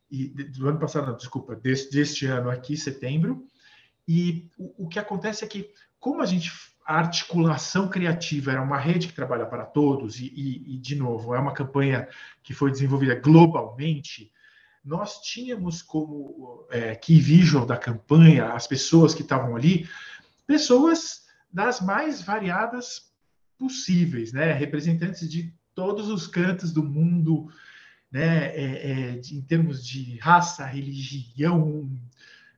e 0.09 0.27
do 0.27 0.67
ano 0.67 0.77
passado, 0.77 1.07
não, 1.07 1.15
desculpa, 1.15 1.55
deste, 1.55 1.91
deste 1.91 2.25
ano 2.25 2.49
aqui, 2.49 2.75
setembro, 2.75 3.47
e 4.07 4.49
o, 4.57 4.85
o 4.85 4.87
que 4.89 4.99
acontece 4.99 5.45
é 5.45 5.47
que, 5.47 5.71
como 5.99 6.21
a 6.21 6.25
gente 6.25 6.51
a 6.85 6.97
articulação 6.97 7.87
criativa 7.87 8.51
era 8.51 8.61
uma 8.61 8.77
rede 8.77 9.07
que 9.07 9.13
trabalha 9.13 9.45
para 9.45 9.65
todos, 9.65 10.19
e, 10.19 10.25
e, 10.35 10.75
e, 10.75 10.77
de 10.77 10.95
novo, 10.95 11.33
é 11.33 11.39
uma 11.39 11.53
campanha 11.53 12.07
que 12.43 12.53
foi 12.53 12.71
desenvolvida 12.71 13.15
globalmente. 13.15 14.31
Nós 14.83 15.21
tínhamos 15.21 15.81
como 15.81 16.65
é, 16.69 16.95
key 16.95 17.19
visual 17.19 17.65
da 17.65 17.77
campanha, 17.77 18.53
as 18.53 18.67
pessoas 18.67 19.13
que 19.13 19.21
estavam 19.21 19.55
ali, 19.55 19.87
pessoas 20.45 21.21
das 21.53 21.79
mais 21.79 22.21
variadas 22.21 23.11
possíveis, 23.57 24.33
né? 24.33 24.51
representantes 24.53 25.29
de 25.29 25.53
todos 25.75 26.09
os 26.09 26.27
cantos 26.27 26.73
do 26.73 26.83
mundo, 26.83 27.47
né? 28.11 28.47
É, 28.47 28.91
é, 28.91 29.11
de, 29.17 29.37
em 29.37 29.41
termos 29.41 29.85
de 29.85 30.17
raça, 30.17 30.65
religião, 30.65 31.89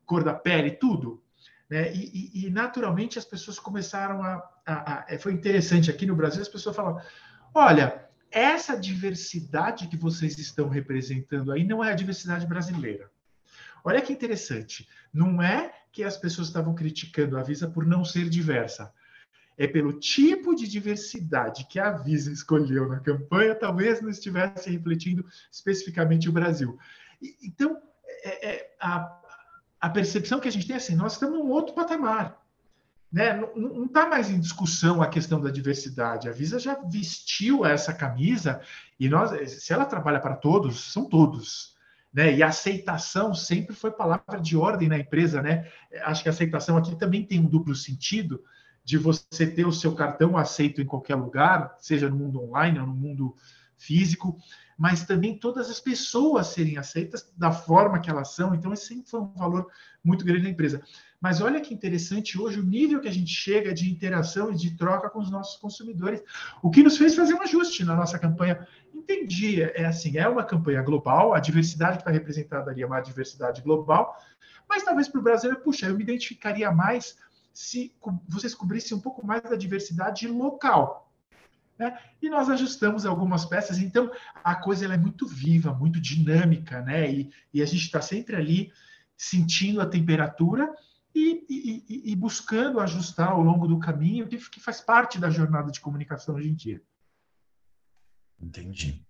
cor 0.06 0.24
da 0.24 0.34
pele, 0.34 0.72
tudo. 0.72 1.22
Né? 1.70 1.94
E, 1.94 2.32
e, 2.34 2.46
e, 2.46 2.50
naturalmente 2.50 3.20
as 3.20 3.26
pessoas 3.26 3.60
começaram 3.60 4.24
a, 4.24 4.50
a, 4.66 4.94
a, 4.94 5.06
é, 5.08 5.18
Foi 5.18 5.32
interessante 5.32 5.90
aqui 5.92 6.06
no 6.06 6.16
Brasil, 6.16 6.42
as 6.42 6.50
pessoas 6.50 6.76
falam: 6.76 7.00
olha, 7.54 8.04
essa 8.32 8.76
diversidade 8.76 9.88
que 9.88 9.96
vocês 9.96 10.38
estão 10.38 10.68
representando 10.68 11.52
aí 11.52 11.64
não 11.64 11.84
é 11.84 11.92
a 11.92 11.96
diversidade 11.96 12.48
brasileira. 12.48 13.12
Olha 13.84 14.02
que 14.02 14.14
interessante. 14.14 14.88
Não 15.14 15.42
é 15.42 15.72
que 15.92 16.04
as 16.04 16.18
pessoas 16.18 16.48
estavam 16.48 16.74
criticando 16.74 17.38
a 17.38 17.44
Visa 17.44 17.68
por 17.68 17.86
não 17.86 18.04
ser 18.04 18.30
diversa. 18.30 18.92
É 19.58 19.68
pelo 19.68 19.94
tipo 19.94 20.56
de 20.56 20.68
diversidade 20.68 21.68
que 21.68 21.80
a 21.80 21.92
Visa 21.92 22.32
escolheu 22.32 22.88
na 22.88 23.00
campanha, 23.00 23.54
talvez 23.54 24.02
não 24.02 24.10
estivesse 24.10 24.70
refletindo 24.70 25.26
especificamente 25.52 26.28
o 26.28 26.34
Brasil. 26.34 26.78
E, 27.22 27.36
então, 27.44 27.78
é, 28.24 28.50
é, 28.50 28.76
a, 28.80 29.20
a 29.80 29.90
percepção 29.90 30.40
que 30.40 30.48
a 30.48 30.52
gente 30.52 30.66
tem 30.66 30.76
é 30.76 30.78
assim, 30.78 30.96
nós 30.96 31.14
estamos 31.14 31.38
num 31.38 31.50
outro 31.50 31.76
patamar. 31.76 32.42
Né? 33.12 33.32
Não 33.56 33.86
está 33.86 34.08
mais 34.08 34.32
em 34.32 34.40
discussão 34.40 35.00
a 35.00 35.08
questão 35.08 35.40
da 35.40 35.52
diversidade. 35.52 36.28
A 36.28 36.32
Visa 36.32 36.58
já 36.58 36.74
vestiu 36.74 37.64
essa 37.64 37.94
camisa 37.94 38.60
e 39.00 39.08
nós, 39.08 39.52
se 39.52 39.72
ela 39.72 39.86
trabalha 39.86 40.20
para 40.20 40.36
todos, 40.36 40.92
são 40.92 41.06
todos. 41.06 41.76
Né? 42.12 42.34
E 42.34 42.42
aceitação 42.42 43.36
sempre 43.36 43.76
foi 43.76 43.92
palavra 43.92 44.40
de 44.42 44.58
ordem 44.58 44.90
na 44.90 44.98
empresa. 44.98 45.44
Né? 45.44 45.70
Acho 46.02 46.24
que 46.24 46.30
aceitação 46.30 46.76
aqui 46.76 46.96
também 46.96 47.24
tem 47.24 47.40
um 47.40 47.48
duplo 47.48 47.76
sentido 47.76 48.44
de 48.84 48.98
você 48.98 49.48
ter 49.48 49.66
o 49.66 49.72
seu 49.72 49.96
cartão 49.96 50.38
aceito 50.38 50.82
em 50.82 50.86
qualquer 50.86 51.16
lugar, 51.16 51.76
seja 51.80 52.10
no 52.10 52.16
mundo 52.16 52.42
online 52.42 52.80
ou 52.80 52.88
no 52.88 52.94
mundo 52.94 53.36
físico 53.78 54.38
mas 54.78 55.06
também 55.06 55.38
todas 55.38 55.70
as 55.70 55.80
pessoas 55.80 56.48
serem 56.48 56.78
aceitas 56.78 57.32
da 57.38 57.52
forma 57.52 58.00
que 58.00 58.10
elas 58.10 58.34
são. 58.34 58.54
Então, 58.54 58.74
esse 58.74 58.88
sempre 58.88 59.10
foi 59.10 59.22
um 59.22 59.34
valor 59.34 59.68
muito 60.04 60.26
grande 60.26 60.44
da 60.44 60.50
empresa. 60.50 60.82
Mas 61.22 61.42
olha 61.42 61.62
que 61.62 61.74
interessante 61.74 62.40
hoje 62.40 62.60
o 62.60 62.64
nível 62.64 63.00
que 63.00 63.08
a 63.08 63.14
gente 63.14 63.32
chega 63.32 63.74
de 63.74 63.90
interação 63.90 64.52
e 64.52 64.56
de 64.56 64.76
troca 64.76 65.10
com 65.10 65.20
os 65.20 65.32
nossos 65.32 65.58
consumidores, 65.58 66.22
o 66.62 66.70
que 66.70 66.84
nos 66.84 66.98
fez 66.98 67.16
fazer 67.16 67.34
um 67.34 67.42
ajuste 67.42 67.86
na 67.86 67.96
nossa 67.96 68.20
campanha. 68.20 68.68
Entendi, 68.94 69.62
é 69.62 69.86
assim, 69.86 70.18
é 70.18 70.28
uma 70.28 70.44
campanha 70.44 70.82
global, 70.82 71.34
a 71.34 71.40
diversidade 71.40 71.98
que 71.98 72.02
está 72.02 72.12
representada 72.12 72.72
ali 72.72 72.82
é 72.82 72.86
uma 72.86 73.00
diversidade 73.00 73.62
global, 73.62 74.18
mas 74.68 74.84
talvez 74.84 75.08
para 75.08 75.20
o 75.20 75.24
brasileiro, 75.24 75.62
puxa, 75.62 75.88
eu 75.88 75.96
me 75.96 76.04
identificaria 76.04 76.72
mais 76.72 77.18
se 77.54 77.96
vocês 78.28 78.56
cobrissem 78.56 78.98
um 78.98 79.02
pouco 79.02 79.26
mais 79.26 79.44
da 79.44 79.56
diversidade 79.56 80.28
local. 80.28 81.12
Né? 81.78 81.98
E 82.22 82.30
nós 82.30 82.50
ajustamos 82.50 83.06
algumas 83.06 83.46
peças, 83.46 83.78
então 83.80 84.12
a 84.44 84.56
coisa 84.56 84.86
é 84.86 84.98
muito 84.98 85.28
viva, 85.28 85.74
muito 85.74 86.00
dinâmica, 86.00 86.82
né? 86.82 87.12
E, 87.12 87.32
e 87.54 87.62
a 87.62 87.66
gente 87.66 87.84
está 87.84 88.02
sempre 88.02 88.36
ali 88.36 88.72
sentindo 89.18 89.82
a 89.82 89.86
temperatura 89.86 90.74
e, 91.16 91.46
e, 91.50 92.12
e, 92.12 92.16
buscando 92.16 92.80
ajustar 92.80 93.30
ao 93.30 93.42
longo 93.42 93.68
do 93.68 93.80
caminho, 93.80 94.28
que, 94.28 94.38
que 94.50 94.60
faz 94.60 94.82
parte 94.82 95.20
da 95.20 95.30
jornada 95.30 95.72
de 95.72 95.80
comunicação 95.80 96.36
hoje 96.36 96.50
em 96.50 96.56
dia. 96.56 96.82
Entendi. 98.40 99.06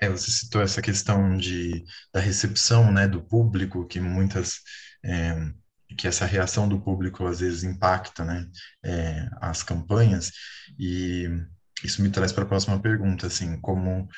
É, 0.00 0.08
você 0.08 0.30
citou 0.30 0.62
essa 0.62 0.80
questão 0.80 1.36
de, 1.36 1.84
da 2.12 2.20
recepção 2.20 2.92
né, 2.92 3.08
do 3.08 3.22
público, 3.22 3.86
que 3.86 4.00
muitas. 4.00 4.60
É, 5.04 5.52
que 5.92 6.08
essa 6.08 6.26
reação 6.26 6.68
do 6.68 6.80
público 6.80 7.26
às 7.26 7.40
vezes 7.40 7.62
impacta 7.64 8.24
né, 8.24 8.46
é, 8.84 9.28
as 9.40 9.62
campanhas, 9.62 10.32
e 10.78 11.28
isso 11.84 12.02
me 12.02 12.10
traz 12.10 12.32
para 12.32 12.44
a 12.44 12.46
próxima 12.46 12.80
pergunta, 12.80 13.26
assim, 13.26 13.60
como 13.60 14.08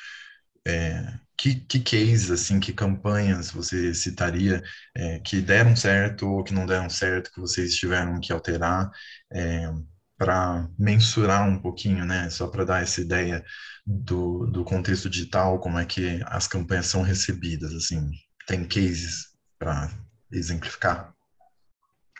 é, 0.67 1.19
que, 1.37 1.55
que 1.55 1.79
cases, 1.79 2.31
assim, 2.31 2.59
que 2.59 2.73
campanhas 2.73 3.51
você 3.51 3.93
citaria 3.93 4.63
é, 4.95 5.19
que 5.19 5.41
deram 5.41 5.75
certo 5.75 6.27
ou 6.27 6.43
que 6.43 6.53
não 6.53 6.65
deram 6.65 6.89
certo, 6.89 7.31
que 7.31 7.39
vocês 7.39 7.75
tiveram 7.75 8.19
que 8.19 8.31
alterar 8.33 8.89
é, 9.31 9.71
para 10.17 10.67
mensurar 10.79 11.47
um 11.47 11.59
pouquinho, 11.59 12.05
né? 12.05 12.29
Só 12.29 12.47
para 12.47 12.65
dar 12.65 12.81
essa 12.81 13.01
ideia 13.01 13.43
do, 13.85 14.47
do 14.47 14.63
contexto 14.63 15.09
digital, 15.09 15.59
como 15.59 15.77
é 15.79 15.85
que 15.85 16.21
as 16.25 16.47
campanhas 16.47 16.87
são 16.87 17.01
recebidas, 17.01 17.73
assim, 17.73 18.09
tem 18.47 18.65
cases 18.65 19.27
para 19.59 19.91
exemplificar? 20.31 21.14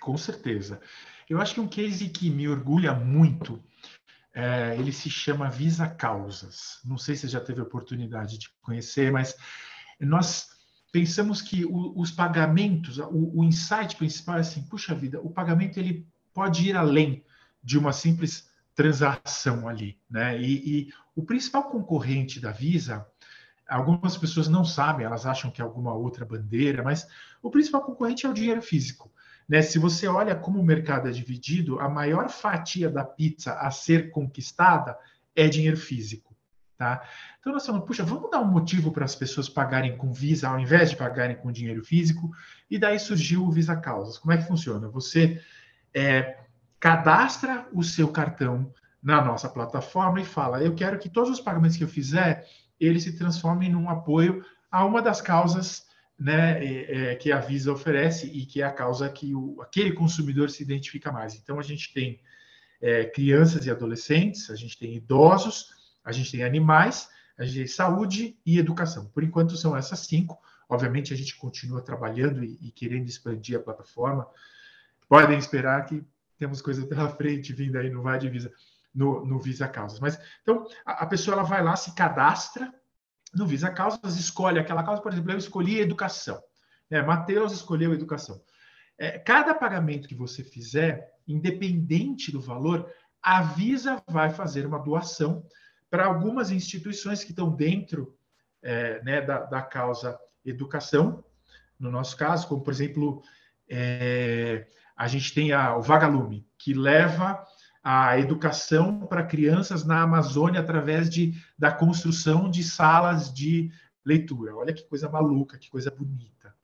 Com 0.06 0.18
certeza. 0.18 0.80
Eu 1.28 1.42
acho 1.42 1.56
que 1.56 1.60
um 1.60 1.68
case 1.68 2.10
que 2.10 2.30
me 2.30 2.48
orgulha 2.48 2.94
muito 2.94 3.60
é, 4.32 4.76
ele 4.78 4.92
se 4.92 5.10
chama 5.10 5.50
Visa 5.50 5.88
Causas. 5.88 6.80
Não 6.86 6.96
sei 6.96 7.16
se 7.16 7.28
já 7.28 7.42
teve 7.42 7.60
oportunidade 7.60 8.38
de 8.38 8.52
conhecer, 8.62 9.12
mas 9.12 9.36
nós 10.00 10.50
pensamos 10.92 11.42
que 11.42 11.66
o, 11.66 12.00
os 12.00 12.12
pagamentos, 12.12 13.00
o, 13.00 13.40
o, 13.40 13.44
insight 13.44 13.96
principal 13.96 14.38
é 14.38 14.42
assim, 14.42 14.62
puxa 14.62 14.94
vida, 14.94 15.20
o 15.20 15.32
pagamento 15.32 15.80
ele 15.80 16.08
pode 16.36 16.70
ir 16.70 16.78
além 16.78 17.26
de 17.64 17.76
uma 17.76 17.92
simples 17.92 18.48
transação 18.76 19.68
ali, 19.68 19.98
né? 20.08 20.40
E, 20.40 20.82
e 20.82 20.94
o 21.16 21.24
principal 21.24 21.64
concorrente 21.64 22.40
da 22.40 22.52
Visa, 22.52 23.04
algumas 23.68 24.16
pessoas 24.16 24.48
não 24.48 24.64
sabem, 24.64 25.04
elas 25.04 25.26
acham 25.26 25.50
que 25.50 25.62
é 25.62 25.64
alguma 25.64 25.96
outra 25.96 26.24
bandeira, 26.24 26.84
mas 26.84 27.08
o 27.42 27.50
principal 27.50 27.82
concorrente 27.82 28.28
é 28.28 28.30
o 28.30 28.34
dinheiro 28.34 28.62
físico. 28.62 29.12
Né? 29.48 29.62
Se 29.62 29.78
você 29.78 30.08
olha 30.08 30.36
como 30.36 30.60
o 30.60 30.64
mercado 30.64 31.08
é 31.08 31.12
dividido, 31.12 31.80
a 31.80 31.90
maior 31.90 32.30
fatia 32.30 32.90
da 32.90 33.04
pizza 33.04 33.54
a 33.54 33.70
ser 33.72 34.12
conquistada 34.12 34.98
é 35.36 35.48
dinheiro 35.48 35.78
físico. 35.78 36.36
Tá? 36.78 37.02
Então 37.40 37.54
nós 37.54 37.66
falamos, 37.66 37.88
puxa, 37.88 38.04
vamos 38.04 38.30
dar 38.30 38.42
um 38.42 38.52
motivo 38.52 38.92
para 38.92 39.06
as 39.06 39.16
pessoas 39.16 39.48
pagarem 39.48 39.96
com 39.96 40.12
Visa 40.12 40.50
ao 40.50 40.60
invés 40.60 40.90
de 40.90 40.98
pagarem 40.98 41.38
com 41.38 41.52
dinheiro 41.52 41.84
físico, 41.84 42.32
e 42.70 42.78
daí 42.78 43.00
surgiu 43.00 43.46
o 43.46 43.52
Visa 43.52 43.76
Causas. 43.78 44.18
Como 44.18 44.34
é 44.34 44.38
que 44.38 44.48
funciona? 44.48 44.90
Você 44.90 45.42
é, 45.94 46.38
cadastra 46.80 47.66
o 47.72 47.82
seu 47.82 48.10
cartão 48.10 48.74
na 49.02 49.24
nossa 49.24 49.48
plataforma 49.48 50.20
e 50.20 50.26
fala, 50.26 50.62
eu 50.62 50.76
quero 50.76 51.00
que 51.00 51.08
todos 51.08 51.30
os 51.30 51.40
pagamentos 51.40 51.78
que 51.78 51.84
eu 51.84 51.88
fizer, 51.88 52.46
eles 52.80 53.04
se 53.04 53.16
transformem 53.18 53.72
num 53.72 53.90
apoio 53.90 54.44
a 54.70 54.84
uma 54.84 55.02
das 55.02 55.22
causas 55.22 55.85
né, 56.18 56.64
é, 56.64 57.12
é, 57.12 57.16
que 57.16 57.32
a 57.32 57.40
Visa 57.40 57.72
oferece 57.72 58.28
e 58.28 58.46
que 58.46 58.62
é 58.62 58.66
a 58.66 58.72
causa 58.72 59.10
que 59.10 59.36
o, 59.36 59.62
aquele 59.62 59.92
consumidor 59.92 60.50
se 60.50 60.64
identifica 60.64 61.12
mais. 61.12 61.36
Então, 61.36 61.60
a 61.60 61.64
gente 61.64 61.94
tem 61.94 62.20
é, 62.82 63.06
crianças 63.06 63.66
e 63.66 63.72
adolescentes, 63.72 64.50
a 64.50 64.56
gente 64.56 64.78
tem 64.78 64.96
idosos, 64.96 65.74
a 66.04 66.12
gente 66.12 66.32
tem 66.32 66.44
animais, 66.44 67.10
a 67.38 67.44
gente 67.44 67.58
tem 67.58 67.68
saúde 67.68 68.38
e 68.46 68.58
educação. 68.58 69.08
Por 69.08 69.24
enquanto, 69.24 69.58
são 69.58 69.76
essas 69.76 70.00
cinco. 70.00 70.40
Obviamente, 70.70 71.14
a 71.14 71.18
gente 71.18 71.36
continua 71.36 71.82
trabalhando 71.82 72.44
e, 72.44 72.58
e 72.62 72.72
querendo 72.72 73.08
expandir 73.08 73.58
a 73.58 73.62
plataforma. 73.62 74.28
Podem 75.08 75.38
esperar 75.38 75.86
que 75.86 76.04
temos 76.38 76.62
coisa 76.62 76.86
pela 76.88 77.10
frente 77.10 77.54
vindo 77.54 77.78
aí 77.78 77.90
no 77.90 78.02
Vai 78.02 78.20
Visa, 78.20 78.52
no, 78.94 79.26
no 79.26 79.40
Visa 79.40 79.68
Causas. 79.68 80.00
Mas, 80.00 80.20
então, 80.42 80.66
a, 80.86 81.04
a 81.04 81.06
pessoa 81.06 81.36
ela 81.36 81.44
vai 81.44 81.62
lá, 81.62 81.76
se 81.76 81.94
cadastra 81.94 82.74
no 83.36 83.46
Visa 83.46 83.70
Causas 83.70 84.18
escolhe 84.18 84.58
aquela 84.58 84.84
causa, 84.84 85.02
por 85.02 85.12
exemplo, 85.12 85.32
eu 85.32 85.38
escolhi 85.38 85.80
educação. 85.80 86.42
É, 86.90 87.02
Matheus 87.02 87.52
escolheu 87.52 87.94
educação. 87.94 88.42
É, 88.98 89.20
cada 89.20 89.54
pagamento 89.54 90.08
que 90.08 90.16
você 90.16 90.44
fizer, 90.44 91.12
independente 91.28 92.32
do 92.32 92.40
valor, 92.40 92.90
a 93.22 93.42
Visa 93.42 94.02
vai 94.08 94.30
fazer 94.30 94.66
uma 94.66 94.80
doação 94.80 95.46
para 95.90 96.06
algumas 96.06 96.52
instituições 96.52 97.24
que 97.24 97.32
estão 97.32 97.54
dentro 97.54 98.16
é, 98.62 99.04
né, 99.04 99.22
da, 99.22 99.40
da, 99.40 99.62
causa 99.62 100.18
educação, 100.44 101.24
no 101.80 101.92
nosso 101.92 102.16
caso, 102.16 102.48
como 102.48 102.64
por 102.64 102.72
exemplo, 102.72 103.22
é, 103.70 104.68
a 104.96 105.08
gente 105.08 105.34
tem 105.34 105.52
a, 105.52 105.76
o 105.76 105.82
Vagalume, 105.82 106.48
que 106.58 106.74
leva 106.74 107.44
a 107.88 108.18
educação 108.18 109.02
para 109.02 109.22
crianças 109.22 109.86
na 109.86 110.02
Amazônia 110.02 110.60
através 110.60 111.08
de, 111.08 111.40
da 111.56 111.72
construção 111.72 112.50
de 112.50 112.64
salas 112.64 113.32
de 113.32 113.72
leitura. 114.04 114.56
Olha 114.56 114.74
que 114.74 114.82
coisa 114.88 115.08
maluca, 115.08 115.56
que 115.60 115.70
coisa 115.70 115.92
bonita. 115.92 116.56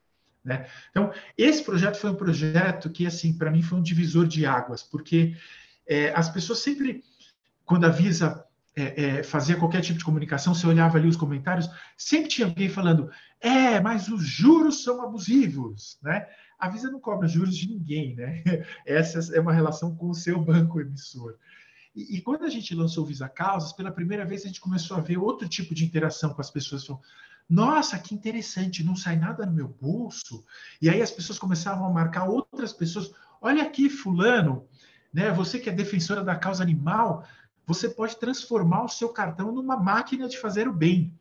Né? 0.44 0.66
Então, 0.90 1.14
esse 1.38 1.64
projeto 1.64 1.98
foi 1.98 2.10
um 2.10 2.16
projeto 2.16 2.90
que, 2.90 3.06
assim, 3.06 3.38
para 3.38 3.52
mim 3.52 3.62
foi 3.62 3.78
um 3.78 3.84
divisor 3.84 4.26
de 4.26 4.48
águas, 4.48 4.82
porque 4.82 5.38
é, 5.88 6.12
as 6.16 6.28
pessoas 6.28 6.58
sempre, 6.58 7.04
quando 7.64 7.86
a 7.86 7.90
Visa 7.90 8.44
é, 8.76 9.04
é, 9.04 9.24
fazia 9.24 9.58
qualquer 9.58 9.82
tipo 9.82 10.00
de 10.00 10.06
comunicação, 10.06 10.56
você 10.56 10.66
olhava 10.66 10.98
ali 10.98 11.08
os 11.08 11.18
comentários, 11.18 11.70
sempre 11.96 12.30
tinha 12.30 12.48
alguém 12.48 12.68
falando, 12.68 13.12
é, 13.40 13.80
mas 13.80 14.08
os 14.08 14.24
juros 14.24 14.84
são 14.84 15.04
abusivos, 15.04 16.00
né? 16.02 16.26
A 16.62 16.70
Visa 16.70 16.92
não 16.92 17.00
cobra 17.00 17.28
juros 17.28 17.58
de 17.58 17.68
ninguém, 17.68 18.16
né? 18.16 18.44
Essa 18.86 19.36
é 19.36 19.40
uma 19.40 19.52
relação 19.52 19.96
com 19.96 20.12
o 20.12 20.14
seu 20.14 20.40
banco 20.40 20.80
emissor. 20.80 21.36
E, 21.96 22.18
e, 22.18 22.22
quando 22.22 22.46
a 22.46 22.50
gente 22.50 22.76
lançou 22.76 23.04
o 23.04 23.08
Visa 23.08 23.28
Causas, 23.28 23.74
pela 23.74 23.92
primeira 23.92 24.24
vez 24.24 24.44
a 24.44 24.48
gente 24.48 24.62
começou 24.62 24.96
a 24.96 25.02
ver 25.02 25.18
outro 25.18 25.50
tipo 25.50 25.74
de 25.74 25.84
interação 25.84 26.34
com 26.36 26.40
as 26.40 26.52
pessoas. 26.52 26.88
Nossa, 27.50 27.98
que 27.98 28.14
interessante, 28.14 28.84
não 28.84 28.96
sai 28.96 29.18
nada 29.18 29.44
no 29.44 29.52
meu 29.52 29.68
bolso. 29.68 30.46
E 30.80 30.88
aí 30.88 31.02
as 31.02 31.10
pessoas 31.10 31.40
começavam 31.40 31.84
a 31.86 31.90
marcar 31.90 32.26
outras 32.30 32.72
pessoas. 32.72 33.12
Olha 33.42 33.64
aqui, 33.64 33.90
fulano, 33.90 34.68
né? 35.12 35.32
Você 35.32 35.60
que 35.60 35.68
é 35.68 35.74
defensora 35.74 36.24
da 36.24 36.36
causa 36.36 36.62
animal, 36.62 37.26
você 37.66 37.90
pode 37.90 38.18
transformar 38.18 38.84
o 38.84 38.90
seu 38.90 39.10
cartão 39.10 39.52
numa 39.52 39.76
máquina 39.76 40.30
de 40.30 40.38
fazer 40.38 40.68
o 40.68 40.74
bem. 40.74 41.12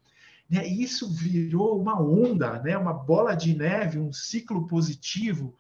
Né? 0.51 0.67
Isso 0.67 1.09
virou 1.09 1.81
uma 1.81 2.01
onda, 2.01 2.61
né? 2.61 2.77
uma 2.77 2.93
bola 2.93 3.35
de 3.35 3.57
neve, 3.57 3.99
um 3.99 4.13
ciclo 4.13 4.67
positivo. 4.67 5.57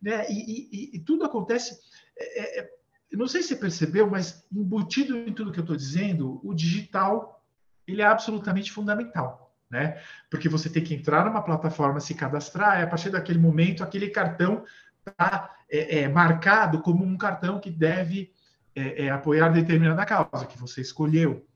Né? 0.00 0.26
E, 0.30 0.92
e, 0.92 0.96
e 0.96 0.98
tudo 1.00 1.24
acontece. 1.24 1.78
É, 2.18 2.60
é, 2.60 2.70
não 3.12 3.28
sei 3.28 3.42
se 3.42 3.48
você 3.48 3.56
percebeu, 3.56 4.08
mas 4.08 4.44
embutido 4.50 5.16
em 5.16 5.32
tudo 5.32 5.52
que 5.52 5.58
eu 5.58 5.64
estou 5.64 5.76
dizendo, 5.76 6.40
o 6.42 6.54
digital 6.54 7.44
ele 7.86 8.00
é 8.00 8.06
absolutamente 8.06 8.72
fundamental. 8.72 9.54
Né? 9.70 10.00
Porque 10.30 10.48
você 10.48 10.70
tem 10.70 10.82
que 10.82 10.94
entrar 10.94 11.24
numa 11.26 11.42
plataforma, 11.42 12.00
se 12.00 12.14
cadastrar, 12.14 12.80
e 12.80 12.82
a 12.82 12.86
partir 12.86 13.10
daquele 13.10 13.38
momento, 13.38 13.82
aquele 13.82 14.08
cartão 14.08 14.64
está 15.06 15.54
é, 15.70 16.00
é, 16.00 16.08
marcado 16.08 16.80
como 16.80 17.04
um 17.04 17.16
cartão 17.16 17.60
que 17.60 17.70
deve 17.70 18.32
é, 18.74 19.06
é 19.06 19.10
apoiar 19.10 19.50
determinada 19.50 20.04
causa 20.06 20.46
que 20.46 20.58
você 20.58 20.80
escolheu. 20.80 21.46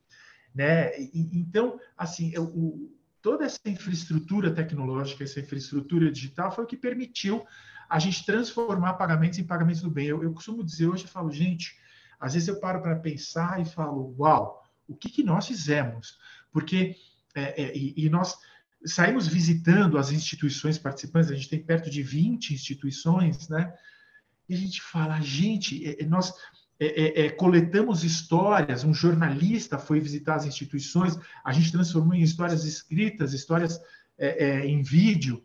Né? 0.55 0.99
E, 0.99 1.31
então, 1.39 1.79
assim, 1.97 2.37
o, 2.39 2.91
toda 3.23 3.45
essa 3.45 3.61
infraestrutura 3.67 4.53
tecnológica, 4.53 5.25
essa 5.25 5.41
infraestrutura 5.41 6.11
digital 6.11 6.51
foi 6.51 6.65
o 6.65 6.67
que 6.67 6.77
permitiu 6.77 7.47
a 7.89 7.99
gente 7.99 8.25
transformar 8.25 8.95
pagamentos 8.95 9.39
em 9.39 9.45
pagamentos 9.45 9.81
do 9.81 9.91
bem. 9.91 10.07
Eu, 10.07 10.23
eu 10.23 10.33
costumo 10.33 10.65
dizer 10.65 10.87
hoje, 10.87 11.05
eu 11.05 11.11
falo, 11.11 11.31
gente, 11.31 11.77
às 12.21 12.35
vezes 12.35 12.49
eu 12.49 12.61
paro 12.61 12.83
para 12.83 12.97
pensar 12.97 13.61
e 13.61 13.65
falo, 13.65 14.15
uau, 14.19 14.63
o 14.87 14.95
que, 14.95 15.09
que 15.09 15.23
nós 15.23 15.47
fizemos? 15.47 16.19
Porque, 16.53 16.97
é, 17.35 17.63
é, 17.63 17.77
e, 17.77 17.95
e 17.97 18.09
nós 18.09 18.37
saímos 18.85 19.27
visitando 19.27 19.99
as 19.99 20.11
instituições 20.11 20.79
participantes, 20.79 21.31
a 21.31 21.35
gente 21.35 21.49
tem 21.49 21.63
perto 21.63 21.91
de 21.91 22.03
20 22.03 22.55
instituições, 22.55 23.49
né? 23.49 23.73
E 24.49 24.55
a 24.55 24.57
gente 24.57 24.81
fala, 24.81 25.21
gente, 25.21 25.87
é, 25.87 26.03
é, 26.03 26.07
nós 26.07 26.33
é, 26.81 26.87
é, 26.87 27.27
é, 27.27 27.31
coletamos 27.31 28.05
histórias, 28.05 28.85
um 28.85 28.95
jornalista 28.95 29.79
foi 29.79 29.99
visitar 29.99 30.37
as 30.37 30.47
instituições, 30.47 31.19
a 31.45 31.53
gente 31.53 31.73
transformou 31.73 32.15
em 32.15 32.23
histórias 32.23 32.65
escritas, 32.65 33.33
histórias 33.33 33.81
é, 34.17 34.47
é, 34.47 34.67
em 34.67 34.81
vídeo, 34.83 35.43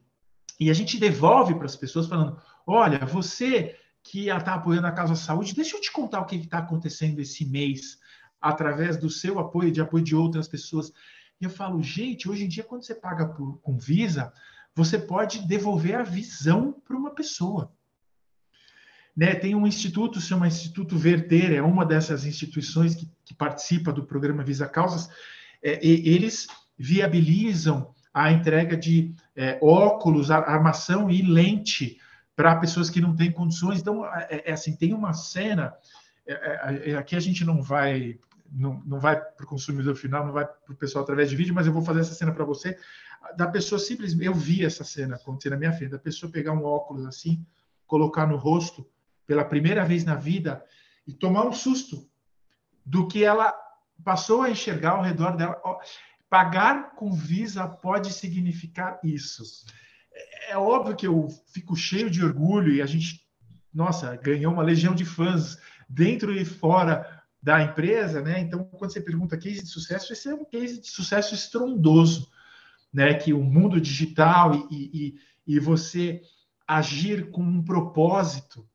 e 0.60 0.69
a 0.69 0.74
gente 0.74 1.00
devolve 1.00 1.56
para 1.56 1.65
as 1.65 1.76
pessoas 1.76 2.08
falando: 2.08 2.39
olha, 2.67 3.06
você 3.06 3.76
que 4.04 4.30
está 4.30 4.54
apoiando 4.54 4.86
a 4.86 4.91
causa 4.91 5.15
saúde, 5.15 5.56
deixa 5.56 5.76
eu 5.76 5.82
te 5.82 5.91
contar 5.91 6.22
o 6.22 6.26
que 6.26 6.36
está 6.36 6.60
acontecendo 6.60 7.19
esse 7.19 7.46
mês, 7.46 7.98
através 8.39 8.98
do 8.98 9.10
seu 9.10 9.39
apoio 9.39 9.69
e 9.69 9.72
de 9.72 9.82
apoio 9.82 10.04
de 10.04 10.15
outras 10.15 10.48
pessoas. 10.48 10.91
E 11.41 11.46
eu 11.46 11.50
falo, 11.50 11.82
gente, 11.82 12.30
hoje 12.30 12.43
em 12.43 12.48
dia, 12.48 12.63
quando 12.63 12.84
você 12.84 12.93
paga 12.93 13.28
por, 13.28 13.58
com 13.60 13.78
Visa, 13.78 14.32
você 14.76 15.00
pode 15.00 15.48
devolver 15.48 15.96
a 15.96 16.04
visão 16.04 16.74
para 16.86 16.98
uma 16.98 17.12
pessoa. 17.12 17.72
Né, 19.15 19.36
tem 19.36 19.54
um 19.54 19.67
instituto, 19.67 20.19
se 20.19 20.28
chama 20.28 20.47
Instituto 20.47 20.97
Verter, 20.97 21.54
é 21.54 21.62
uma 21.62 21.86
dessas 21.86 22.26
instituições 22.26 22.95
que, 22.95 23.08
que 23.23 23.34
participa 23.34 23.93
do 23.93 24.04
programa 24.04 24.43
Visa 24.43 24.67
Causas. 24.67 25.08
É, 25.62 25.80
eles 25.86 26.47
viabilizam 26.78 27.93
a 28.13 28.32
entrega 28.32 28.76
de 28.76 29.13
é, 29.36 29.60
óculos, 29.62 30.32
armação 30.32 31.10
e 31.10 31.21
lente 31.21 31.99
para 32.36 32.56
pessoas 32.56 32.89
que 32.89 33.02
não 33.02 33.15
têm 33.15 33.32
condições. 33.32 33.80
Então, 33.80 34.06
é, 34.06 34.43
é 34.45 34.54
assim, 34.54 34.76
tem 34.76 34.93
uma 34.93 35.13
cena. 35.13 35.73
É, 36.26 36.34
é, 36.34 36.91
é, 36.91 36.95
aqui 36.95 37.15
a 37.15 37.19
gente 37.19 37.43
não 37.43 37.62
vai 37.62 38.19
não, 38.52 38.82
não 38.86 38.99
vai 38.99 39.19
para 39.19 39.45
o 39.45 39.47
consumidor 39.47 39.95
final, 39.95 40.26
não 40.26 40.34
vai 40.34 40.45
para 40.45 40.73
o 40.73 40.76
pessoal 40.76 41.04
através 41.04 41.30
de 41.30 41.36
vídeo, 41.36 41.56
mas 41.56 41.65
eu 41.65 41.73
vou 41.73 41.82
fazer 41.82 42.02
essa 42.02 42.13
cena 42.13 42.32
para 42.32 42.45
você. 42.45 42.78
Da 43.36 43.47
pessoa 43.47 43.80
simplesmente, 43.80 44.26
eu 44.26 44.34
vi 44.34 44.63
essa 44.63 44.84
cena 44.84 45.15
acontecer 45.15 45.49
na 45.49 45.58
minha 45.58 45.73
frente, 45.73 45.89
da 45.89 45.97
pessoa 45.97 46.32
pegar 46.32 46.52
um 46.52 46.63
óculos 46.63 47.06
assim, 47.06 47.43
colocar 47.88 48.28
no 48.28 48.38
rosto 48.38 48.88
pela 49.26 49.46
primeira 49.46 49.86
vez 49.86 50.04
na 50.04 50.16
vida 50.16 50.64
e 51.08 51.14
tomar 51.14 51.46
um 51.46 51.54
susto 51.54 52.10
do 52.86 53.08
que 53.08 53.24
ela 53.24 53.54
passou 54.04 54.42
a 54.42 54.50
enxergar 54.50 54.92
ao 54.92 55.04
redor 55.04 55.36
dela. 55.36 55.62
Pagar 56.30 56.96
com 56.96 57.12
Visa 57.12 57.68
pode 57.68 58.12
significar 58.12 59.00
isso. 59.04 59.44
É 60.48 60.58
óbvio 60.58 60.96
que 60.96 61.08
eu 61.08 61.28
fico 61.54 61.76
cheio 61.76 62.10
de 62.10 62.24
orgulho 62.24 62.74
e 62.74 62.82
a 62.82 62.86
gente, 62.86 63.22
nossa, 63.74 64.16
ganhou 64.16 64.54
uma 64.54 64.64
legião 64.64 64.94
de 64.94 65.06
fãs 65.06 65.58
dentro 65.88 66.34
e 66.34 66.44
fora 66.44 67.24
da 67.42 67.62
empresa, 67.62 68.22
né? 68.22 68.40
Então, 68.40 68.64
quando 68.64 68.92
você 68.92 69.02
pergunta 69.02 69.38
case 69.38 69.62
de 69.62 69.68
sucesso, 69.68 70.14
esse 70.14 70.30
é 70.30 70.34
um 70.34 70.46
case 70.46 70.80
de 70.80 70.88
sucesso 70.88 71.36
estrondoso, 71.36 72.30
né? 72.92 73.14
Que 73.14 73.34
o 73.34 73.44
mundo 73.44 73.82
digital 73.82 74.56
e, 74.72 74.90
e, 74.94 75.56
e 75.56 75.60
você 75.60 76.22
agir 76.68 77.30
com 77.32 77.44
um 77.44 77.64
propósito 77.64 78.68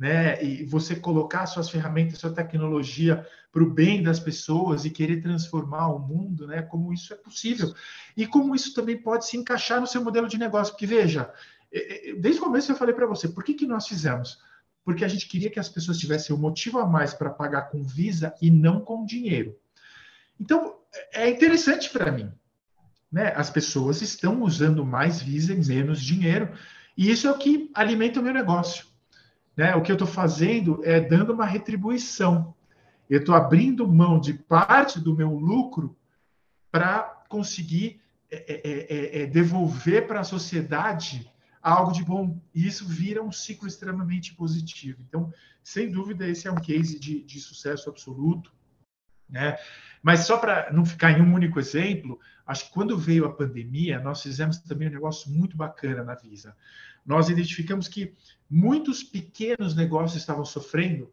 né? 0.00 0.42
E 0.42 0.64
você 0.64 0.96
colocar 0.96 1.44
suas 1.44 1.68
ferramentas, 1.68 2.18
sua 2.18 2.32
tecnologia 2.32 3.26
para 3.52 3.62
o 3.62 3.70
bem 3.70 4.02
das 4.02 4.18
pessoas 4.18 4.86
e 4.86 4.90
querer 4.90 5.20
transformar 5.20 5.88
o 5.88 5.98
mundo, 5.98 6.46
né? 6.46 6.62
Como 6.62 6.90
isso 6.90 7.12
é 7.12 7.16
possível 7.16 7.74
e 8.16 8.26
como 8.26 8.54
isso 8.54 8.72
também 8.72 8.96
pode 8.96 9.26
se 9.26 9.36
encaixar 9.36 9.78
no 9.78 9.86
seu 9.86 10.02
modelo 10.02 10.26
de 10.26 10.38
negócio. 10.38 10.72
Porque 10.72 10.86
veja, 10.86 11.30
desde 12.18 12.40
o 12.40 12.44
começo 12.44 12.72
eu 12.72 12.76
falei 12.76 12.94
para 12.94 13.06
você, 13.06 13.28
por 13.28 13.44
que 13.44 13.52
que 13.52 13.66
nós 13.66 13.86
fizemos? 13.86 14.38
Porque 14.82 15.04
a 15.04 15.08
gente 15.08 15.28
queria 15.28 15.50
que 15.50 15.60
as 15.60 15.68
pessoas 15.68 15.98
tivessem 15.98 16.34
um 16.34 16.38
motivo 16.38 16.78
a 16.78 16.86
mais 16.86 17.12
para 17.12 17.28
pagar 17.28 17.68
com 17.68 17.82
Visa 17.82 18.34
e 18.40 18.50
não 18.50 18.80
com 18.80 19.04
dinheiro. 19.04 19.54
Então 20.40 20.76
é 21.12 21.28
interessante 21.28 21.90
para 21.90 22.10
mim, 22.10 22.32
né? 23.12 23.34
As 23.36 23.50
pessoas 23.50 24.00
estão 24.00 24.42
usando 24.42 24.82
mais 24.82 25.20
Visa 25.20 25.52
e 25.52 25.62
menos 25.62 26.00
dinheiro 26.00 26.54
e 26.96 27.10
isso 27.10 27.28
é 27.28 27.30
o 27.30 27.36
que 27.36 27.70
alimenta 27.74 28.18
o 28.18 28.22
meu 28.22 28.32
negócio. 28.32 28.88
Né? 29.60 29.76
O 29.76 29.82
que 29.82 29.92
eu 29.92 29.94
estou 29.94 30.08
fazendo 30.08 30.80
é 30.82 30.98
dando 30.98 31.34
uma 31.34 31.44
retribuição. 31.44 32.54
Eu 33.10 33.20
estou 33.20 33.34
abrindo 33.34 33.86
mão 33.86 34.18
de 34.18 34.32
parte 34.32 34.98
do 34.98 35.14
meu 35.14 35.34
lucro 35.34 35.94
para 36.72 37.02
conseguir 37.28 38.00
é 38.30 38.36
é, 38.36 38.54
é, 38.54 39.20
é, 39.20 39.22
é, 39.22 39.26
devolver 39.26 40.06
para 40.06 40.20
a 40.20 40.24
sociedade 40.24 41.30
algo 41.60 41.92
de 41.92 42.02
bom. 42.02 42.40
E 42.54 42.66
isso 42.66 42.88
vira 42.88 43.22
um 43.22 43.30
ciclo 43.30 43.68
extremamente 43.68 44.34
positivo. 44.34 45.02
Então, 45.06 45.30
sem 45.62 45.92
dúvida, 45.92 46.26
esse 46.26 46.48
é 46.48 46.50
um 46.50 46.54
case 46.54 46.98
de, 46.98 47.22
de 47.22 47.38
sucesso 47.38 47.90
absoluto. 47.90 48.50
Né? 49.28 49.58
Mas 50.02 50.20
só 50.20 50.38
para 50.38 50.72
não 50.72 50.86
ficar 50.86 51.10
em 51.10 51.20
um 51.20 51.34
único 51.34 51.60
exemplo, 51.60 52.18
acho 52.46 52.64
que 52.64 52.72
quando 52.72 52.96
veio 52.96 53.26
a 53.26 53.34
pandemia, 53.34 54.00
nós 54.00 54.22
fizemos 54.22 54.56
também 54.56 54.88
um 54.88 54.92
negócio 54.92 55.30
muito 55.30 55.54
bacana 55.54 56.02
na 56.02 56.14
Visa. 56.14 56.56
Nós 57.04 57.28
identificamos 57.28 57.88
que 57.88 58.16
muitos 58.50 59.02
pequenos 59.04 59.76
negócios 59.76 60.20
estavam 60.20 60.44
sofrendo 60.44 61.12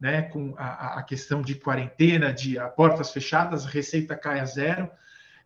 né, 0.00 0.22
com 0.22 0.54
a, 0.56 0.98
a 0.98 1.02
questão 1.02 1.42
de 1.42 1.54
quarentena, 1.56 2.32
de 2.32 2.56
portas 2.76 3.10
fechadas, 3.10 3.66
receita 3.66 4.16
cai 4.16 4.40
a 4.40 4.44
zero. 4.44 4.90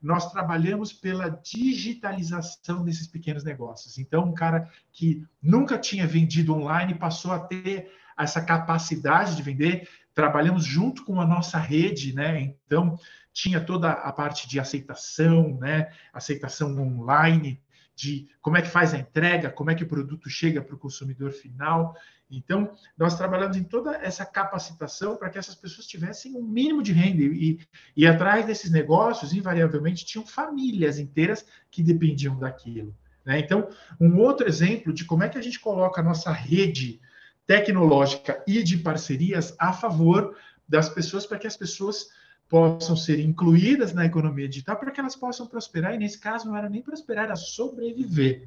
Nós 0.00 0.30
trabalhamos 0.30 0.92
pela 0.92 1.28
digitalização 1.28 2.84
desses 2.84 3.06
pequenos 3.06 3.44
negócios. 3.44 3.98
Então, 3.98 4.24
um 4.24 4.34
cara 4.34 4.68
que 4.92 5.24
nunca 5.42 5.78
tinha 5.78 6.06
vendido 6.06 6.54
online 6.54 6.94
passou 6.94 7.32
a 7.32 7.38
ter 7.38 7.90
essa 8.18 8.42
capacidade 8.42 9.36
de 9.36 9.42
vender. 9.42 9.88
Trabalhamos 10.14 10.64
junto 10.64 11.04
com 11.04 11.20
a 11.20 11.26
nossa 11.26 11.58
rede, 11.58 12.12
né? 12.12 12.40
Então, 12.40 12.98
tinha 13.32 13.60
toda 13.60 13.90
a 13.90 14.12
parte 14.12 14.48
de 14.48 14.60
aceitação, 14.60 15.56
né? 15.58 15.90
Aceitação 16.12 16.76
online, 16.78 17.60
de 17.94 18.28
como 18.40 18.56
é 18.56 18.62
que 18.62 18.68
faz 18.68 18.94
a 18.94 18.98
entrega, 18.98 19.50
como 19.50 19.70
é 19.70 19.74
que 19.74 19.84
o 19.84 19.88
produto 19.88 20.28
chega 20.28 20.62
para 20.62 20.74
o 20.74 20.78
consumidor 20.78 21.32
final. 21.32 21.94
Então, 22.30 22.72
nós 22.96 23.16
trabalhamos 23.16 23.56
em 23.56 23.64
toda 23.64 23.96
essa 23.96 24.24
capacitação 24.24 25.16
para 25.16 25.28
que 25.28 25.38
essas 25.38 25.54
pessoas 25.54 25.86
tivessem 25.86 26.34
um 26.34 26.42
mínimo 26.42 26.82
de 26.82 26.92
renda. 26.92 27.22
E, 27.22 27.60
e 27.96 28.06
atrás 28.06 28.46
desses 28.46 28.70
negócios, 28.70 29.32
invariavelmente, 29.32 30.04
tinham 30.04 30.26
famílias 30.26 30.98
inteiras 30.98 31.44
que 31.70 31.82
dependiam 31.82 32.38
daquilo. 32.38 32.96
Né? 33.24 33.38
Então, 33.38 33.68
um 34.00 34.18
outro 34.18 34.48
exemplo 34.48 34.92
de 34.92 35.04
como 35.04 35.22
é 35.22 35.28
que 35.28 35.38
a 35.38 35.42
gente 35.42 35.60
coloca 35.60 36.00
a 36.00 36.04
nossa 36.04 36.32
rede 36.32 37.00
tecnológica 37.46 38.42
e 38.46 38.62
de 38.62 38.78
parcerias 38.78 39.54
a 39.58 39.72
favor 39.72 40.36
das 40.66 40.88
pessoas, 40.88 41.26
para 41.26 41.38
que 41.38 41.46
as 41.46 41.56
pessoas 41.56 42.08
possam 42.52 42.94
ser 42.94 43.18
incluídas 43.18 43.94
na 43.94 44.04
economia 44.04 44.46
digital, 44.46 44.76
para 44.76 44.90
que 44.90 45.00
elas 45.00 45.16
possam 45.16 45.46
prosperar, 45.46 45.94
e 45.94 45.98
nesse 45.98 46.18
caso 46.18 46.46
não 46.46 46.54
era 46.54 46.68
nem 46.68 46.82
prosperar, 46.82 47.24
era 47.24 47.34
sobreviver. 47.34 48.46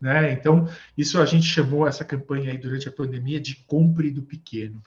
Né? 0.00 0.30
Então, 0.34 0.68
isso 0.96 1.20
a 1.20 1.26
gente 1.26 1.44
chamou 1.44 1.84
essa 1.84 2.04
campanha 2.04 2.52
aí 2.52 2.58
durante 2.58 2.88
a 2.88 2.92
pandemia 2.92 3.40
de 3.40 3.56
compre 3.66 4.12
do 4.12 4.22
pequeno. 4.22 4.80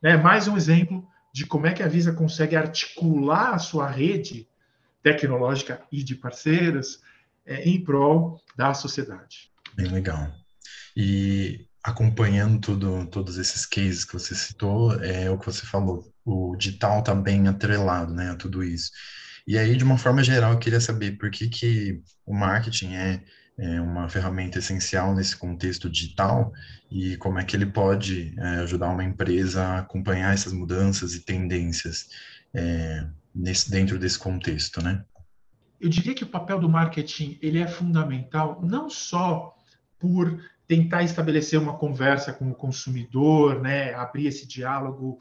Né? 0.00 0.16
Mais 0.16 0.48
um 0.48 0.56
exemplo 0.56 1.06
de 1.30 1.44
como 1.44 1.66
é 1.66 1.74
que 1.74 1.82
a 1.82 1.86
Visa 1.86 2.14
consegue 2.14 2.56
articular 2.56 3.52
a 3.52 3.58
sua 3.58 3.86
rede 3.86 4.48
tecnológica 5.02 5.82
e 5.92 6.02
de 6.02 6.14
parceiras 6.14 7.02
é, 7.44 7.68
em 7.68 7.84
prol 7.84 8.40
da 8.56 8.72
sociedade. 8.72 9.50
Bem 9.74 9.88
legal. 9.88 10.32
E 10.96 11.66
acompanhando 11.86 12.60
tudo, 12.60 13.06
todos 13.06 13.38
esses 13.38 13.64
cases 13.64 14.04
que 14.04 14.12
você 14.12 14.34
citou, 14.34 14.92
é 15.04 15.30
o 15.30 15.38
que 15.38 15.46
você 15.46 15.64
falou, 15.64 16.12
o 16.24 16.56
digital 16.56 16.98
está 16.98 17.14
bem 17.14 17.46
atrelado 17.46 18.12
né, 18.12 18.30
a 18.30 18.34
tudo 18.34 18.64
isso. 18.64 18.90
E 19.46 19.56
aí, 19.56 19.76
de 19.76 19.84
uma 19.84 19.96
forma 19.96 20.24
geral, 20.24 20.52
eu 20.52 20.58
queria 20.58 20.80
saber 20.80 21.12
por 21.12 21.30
que, 21.30 21.48
que 21.48 22.02
o 22.26 22.34
marketing 22.34 22.94
é, 22.94 23.22
é 23.56 23.80
uma 23.80 24.08
ferramenta 24.08 24.58
essencial 24.58 25.14
nesse 25.14 25.36
contexto 25.36 25.88
digital 25.88 26.52
e 26.90 27.16
como 27.18 27.38
é 27.38 27.44
que 27.44 27.54
ele 27.54 27.66
pode 27.66 28.34
é, 28.36 28.48
ajudar 28.62 28.88
uma 28.88 29.04
empresa 29.04 29.62
a 29.62 29.78
acompanhar 29.78 30.34
essas 30.34 30.52
mudanças 30.52 31.14
e 31.14 31.20
tendências 31.20 32.08
é, 32.52 33.06
nesse, 33.32 33.70
dentro 33.70 33.96
desse 33.96 34.18
contexto, 34.18 34.82
né? 34.82 35.04
Eu 35.80 35.88
diria 35.88 36.14
que 36.14 36.24
o 36.24 36.28
papel 36.28 36.58
do 36.58 36.68
marketing 36.68 37.38
ele 37.40 37.60
é 37.60 37.68
fundamental 37.68 38.60
não 38.64 38.90
só 38.90 39.54
por 40.00 40.40
tentar 40.66 41.02
estabelecer 41.02 41.58
uma 41.58 41.76
conversa 41.76 42.32
com 42.32 42.50
o 42.50 42.54
consumidor, 42.54 43.60
né, 43.60 43.94
abrir 43.94 44.26
esse 44.26 44.46
diálogo, 44.46 45.18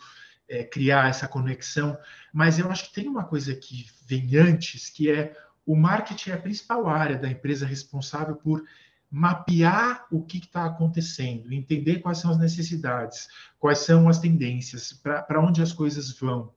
é, 0.48 0.64
criar 0.64 1.10
essa 1.10 1.28
conexão, 1.28 1.98
mas 2.34 2.60
eu 2.60 2.70
acho 2.70 2.88
que 2.88 2.94
tem 2.94 3.08
uma 3.08 3.24
coisa 3.24 3.56
que 3.56 3.88
vem 4.08 4.36
antes, 4.38 4.90
que 4.90 5.10
é 5.10 5.36
o 5.66 5.76
marketing 5.76 6.30
é 6.30 6.34
a 6.34 6.42
principal 6.42 6.88
área 6.88 7.18
da 7.18 7.28
empresa 7.28 7.66
responsável 7.66 8.36
por 8.36 8.64
mapear 9.10 10.06
o 10.12 10.22
que 10.24 10.38
está 10.38 10.66
acontecendo, 10.66 11.52
entender 11.54 12.00
quais 12.00 12.20
são 12.20 12.32
as 12.32 12.38
necessidades, 12.38 13.28
quais 13.60 13.80
são 13.80 14.08
as 14.10 14.20
tendências, 14.20 14.94
para 14.94 15.42
onde 15.42 15.62
as 15.62 15.72
coisas 15.72 16.12
vão. 16.20 16.54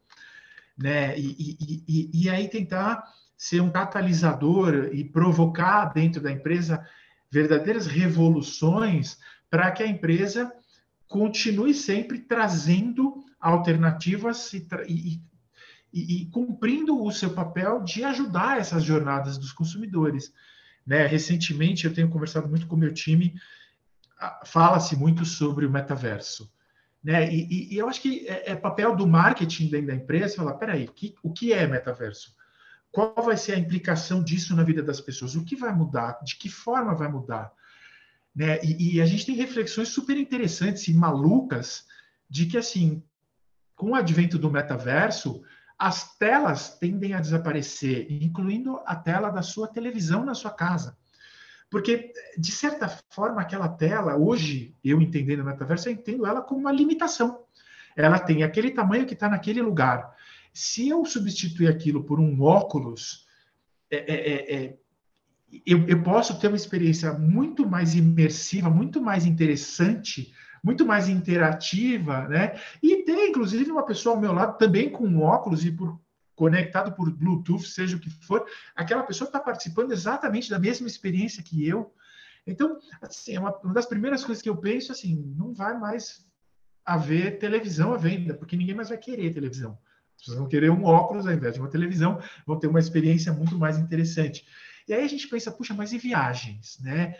Né? 0.76 1.18
E, 1.18 1.56
e, 1.58 1.84
e, 1.88 2.10
e 2.24 2.30
aí 2.30 2.48
tentar 2.48 3.04
ser 3.36 3.60
um 3.60 3.70
catalisador 3.70 4.90
e 4.92 5.04
provocar 5.04 5.86
dentro 5.86 6.20
da 6.20 6.32
empresa 6.32 6.84
verdadeiras 7.30 7.86
revoluções 7.86 9.18
para 9.50 9.70
que 9.70 9.82
a 9.82 9.86
empresa 9.86 10.52
continue 11.06 11.72
sempre 11.72 12.18
trazendo 12.20 13.24
alternativas 13.40 14.52
e, 14.52 14.66
e, 14.86 15.22
e, 15.92 16.22
e, 16.22 16.26
cumprindo 16.26 17.02
o 17.02 17.10
seu 17.10 17.30
papel 17.30 17.82
de 17.82 18.04
ajudar 18.04 18.58
essas 18.58 18.84
jornadas 18.84 19.38
dos 19.38 19.52
consumidores. 19.52 20.32
Né? 20.86 21.06
Recentemente, 21.06 21.86
eu 21.86 21.94
tenho 21.94 22.10
conversado 22.10 22.48
muito 22.48 22.66
com 22.66 22.76
o 22.76 22.78
meu 22.78 22.92
time, 22.92 23.34
fala-se 24.44 24.96
muito 24.96 25.24
sobre 25.24 25.64
o 25.64 25.70
metaverso. 25.70 26.52
Né? 27.02 27.32
E, 27.32 27.76
eu 27.76 27.88
acho 27.88 28.02
que 28.02 28.26
é, 28.28 28.52
é, 28.52 28.56
papel 28.56 28.94
do 28.96 29.06
marketing 29.06 29.70
dentro 29.70 29.86
da 29.86 29.94
empresa 29.94 30.36
falar, 30.36 30.54
peraí, 30.54 30.88
que, 30.88 31.14
o 31.22 31.32
que 31.32 31.52
é 31.52 31.66
metaverso? 31.66 32.36
Qual 32.90 33.14
vai 33.16 33.36
ser 33.36 33.52
a 33.52 33.58
implicação 33.58 34.22
disso 34.22 34.56
na 34.56 34.62
vida 34.62 34.82
das 34.82 35.00
pessoas? 35.00 35.34
O 35.34 35.44
que 35.44 35.56
vai 35.56 35.74
mudar? 35.74 36.18
De 36.24 36.36
que 36.36 36.48
forma 36.48 36.94
vai 36.94 37.08
mudar? 37.08 37.52
Né? 38.34 38.58
E, 38.62 38.96
e, 38.96 39.00
a 39.00 39.06
gente 39.06 39.26
tem 39.26 39.34
reflexões 39.34 39.88
super 39.88 40.16
interessantes 40.16 40.86
e 40.88 40.94
malucas 40.94 41.84
de 42.30 42.46
que, 42.46 42.56
assim, 42.56 43.02
com 43.74 43.90
o 43.90 43.94
advento 43.94 44.38
do 44.38 44.50
metaverso, 44.50 45.42
as 45.78 46.16
telas 46.16 46.76
tendem 46.78 47.14
a 47.14 47.20
desaparecer, 47.20 48.06
incluindo 48.10 48.80
a 48.84 48.96
tela 48.96 49.30
da 49.30 49.42
sua 49.42 49.68
televisão 49.68 50.24
na 50.24 50.34
sua 50.34 50.50
casa. 50.50 50.96
Porque, 51.70 52.12
de 52.36 52.50
certa 52.50 52.88
forma, 53.10 53.40
aquela 53.40 53.68
tela, 53.68 54.16
hoje, 54.16 54.74
eu 54.82 55.00
entendendo 55.00 55.40
o 55.40 55.44
metaverso, 55.44 55.88
eu 55.88 55.92
entendo 55.92 56.26
ela 56.26 56.40
como 56.40 56.60
uma 56.60 56.72
limitação. 56.72 57.44
Ela 57.96 58.18
tem 58.18 58.42
aquele 58.42 58.70
tamanho 58.70 59.06
que 59.06 59.14
está 59.14 59.28
naquele 59.28 59.60
lugar. 59.60 60.16
Se 60.58 60.88
eu 60.88 61.04
substituir 61.04 61.68
aquilo 61.68 62.02
por 62.02 62.18
um 62.18 62.42
óculos, 62.42 63.28
é, 63.88 63.96
é, 63.96 64.32
é, 64.32 64.56
é, 64.56 64.78
eu, 65.64 65.86
eu 65.86 66.02
posso 66.02 66.36
ter 66.40 66.48
uma 66.48 66.56
experiência 66.56 67.12
muito 67.12 67.64
mais 67.64 67.94
imersiva, 67.94 68.68
muito 68.68 69.00
mais 69.00 69.24
interessante, 69.24 70.34
muito 70.60 70.84
mais 70.84 71.08
interativa, 71.08 72.26
né? 72.26 72.60
E 72.82 73.04
ter, 73.04 73.28
inclusive, 73.28 73.70
uma 73.70 73.86
pessoa 73.86 74.16
ao 74.16 74.20
meu 74.20 74.32
lado 74.32 74.58
também 74.58 74.90
com 74.90 75.20
óculos 75.20 75.64
e 75.64 75.70
por 75.70 75.96
conectado 76.34 76.90
por 76.90 77.08
Bluetooth, 77.08 77.62
seja 77.62 77.96
o 77.96 78.00
que 78.00 78.10
for, 78.10 78.44
aquela 78.74 79.04
pessoa 79.04 79.28
está 79.28 79.38
participando 79.38 79.92
exatamente 79.92 80.50
da 80.50 80.58
mesma 80.58 80.88
experiência 80.88 81.40
que 81.40 81.68
eu. 81.68 81.94
Então, 82.44 82.80
assim, 83.00 83.36
é 83.36 83.38
uma, 83.38 83.56
uma 83.58 83.74
das 83.74 83.86
primeiras 83.86 84.24
coisas 84.24 84.42
que 84.42 84.48
eu 84.48 84.56
penso, 84.56 84.90
assim, 84.90 85.32
não 85.36 85.54
vai 85.54 85.78
mais 85.78 86.26
haver 86.84 87.38
televisão 87.38 87.94
à 87.94 87.96
venda, 87.96 88.34
porque 88.34 88.56
ninguém 88.56 88.74
mais 88.74 88.88
vai 88.88 88.98
querer 88.98 89.32
televisão. 89.32 89.78
As 90.18 90.22
pessoas 90.22 90.38
vão 90.38 90.48
querer 90.48 90.70
um 90.70 90.84
óculos 90.84 91.26
ao 91.26 91.32
invés 91.32 91.54
de 91.54 91.60
uma 91.60 91.70
televisão, 91.70 92.20
vão 92.44 92.58
ter 92.58 92.66
uma 92.66 92.80
experiência 92.80 93.32
muito 93.32 93.56
mais 93.56 93.78
interessante. 93.78 94.44
E 94.88 94.92
aí 94.92 95.04
a 95.04 95.08
gente 95.08 95.28
pensa, 95.28 95.52
puxa, 95.52 95.72
mas 95.72 95.92
e 95.92 95.98
viagens, 95.98 96.78
né? 96.80 97.14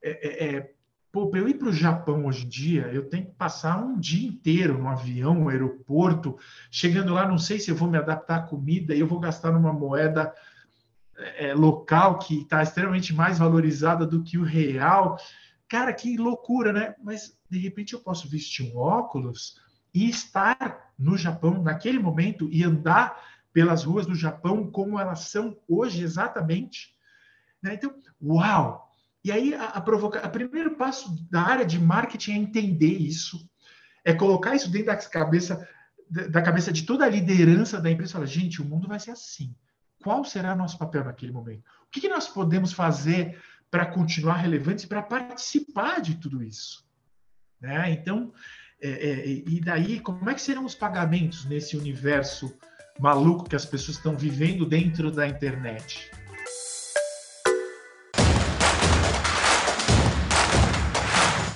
É, 0.00 0.44
é, 0.44 0.56
é 0.56 0.70
para 1.12 1.40
eu 1.40 1.48
ir 1.48 1.54
para 1.54 1.68
o 1.68 1.72
Japão 1.72 2.26
hoje 2.26 2.46
em 2.46 2.48
dia, 2.48 2.82
eu 2.92 3.08
tenho 3.08 3.26
que 3.26 3.32
passar 3.32 3.82
um 3.82 3.98
dia 3.98 4.28
inteiro 4.28 4.78
no 4.78 4.88
avião, 4.88 5.34
no 5.34 5.48
aeroporto. 5.48 6.38
Chegando 6.70 7.12
lá, 7.12 7.26
não 7.26 7.36
sei 7.36 7.58
se 7.58 7.68
eu 7.68 7.74
vou 7.74 7.90
me 7.90 7.98
adaptar 7.98 8.36
à 8.36 8.42
comida 8.42 8.94
e 8.94 9.00
eu 9.00 9.08
vou 9.08 9.18
gastar 9.18 9.50
numa 9.50 9.72
moeda 9.72 10.32
é, 11.18 11.48
é 11.48 11.54
local 11.54 12.20
que 12.20 12.42
está 12.42 12.62
extremamente 12.62 13.12
mais 13.12 13.38
valorizada 13.40 14.06
do 14.06 14.22
que 14.22 14.38
o 14.38 14.44
real. 14.44 15.18
Cara, 15.68 15.92
que 15.92 16.16
loucura, 16.16 16.72
né? 16.72 16.94
Mas 17.02 17.36
de 17.50 17.58
repente 17.58 17.92
eu 17.92 18.00
posso 18.00 18.28
vestir 18.28 18.72
um 18.72 18.78
óculos 18.78 19.56
e 19.92 20.08
estar 20.08 20.92
no 20.98 21.16
Japão 21.16 21.62
naquele 21.62 21.98
momento 21.98 22.48
e 22.52 22.62
andar 22.62 23.20
pelas 23.52 23.84
ruas 23.84 24.06
do 24.06 24.14
Japão 24.14 24.70
como 24.70 24.98
elas 24.98 25.20
são 25.20 25.56
hoje 25.68 26.02
exatamente. 26.02 26.94
Né? 27.62 27.74
Então, 27.74 27.94
uau! 28.22 28.88
E 29.24 29.30
aí 29.30 29.54
a, 29.54 29.64
a 29.64 29.80
provocar, 29.80 30.26
o 30.26 30.30
primeiro 30.30 30.76
passo 30.76 31.14
da 31.30 31.42
área 31.42 31.66
de 31.66 31.78
marketing 31.78 32.32
é 32.32 32.36
entender 32.36 32.96
isso, 32.98 33.48
é 34.04 34.14
colocar 34.14 34.54
isso 34.54 34.70
dentro 34.70 34.86
da 34.86 34.96
cabeça 34.96 35.68
da 36.10 36.42
cabeça 36.42 36.72
de 36.72 36.82
toda 36.82 37.04
a 37.04 37.08
liderança 37.08 37.80
da 37.80 37.88
empresa, 37.88 38.14
falar, 38.14 38.26
gente, 38.26 38.60
o 38.60 38.64
mundo 38.64 38.88
vai 38.88 38.98
ser 38.98 39.12
assim. 39.12 39.54
Qual 40.02 40.24
será 40.24 40.56
nosso 40.56 40.76
papel 40.76 41.04
naquele 41.04 41.30
momento? 41.30 41.62
O 41.86 41.90
que, 41.90 42.00
que 42.00 42.08
nós 42.08 42.26
podemos 42.26 42.72
fazer 42.72 43.40
para 43.70 43.86
continuar 43.86 44.34
relevantes, 44.34 44.84
para 44.86 45.02
participar 45.02 46.00
de 46.00 46.16
tudo 46.16 46.42
isso? 46.42 46.84
Né? 47.60 47.92
Então, 47.92 48.32
é, 48.82 48.88
é, 48.88 49.28
e 49.28 49.60
daí, 49.60 50.00
como 50.00 50.28
é 50.30 50.34
que 50.34 50.40
serão 50.40 50.64
os 50.64 50.74
pagamentos 50.74 51.44
nesse 51.44 51.76
universo 51.76 52.52
maluco 52.98 53.48
que 53.48 53.56
as 53.56 53.66
pessoas 53.66 53.98
estão 53.98 54.16
vivendo 54.16 54.64
dentro 54.64 55.10
da 55.10 55.28
internet? 55.28 56.10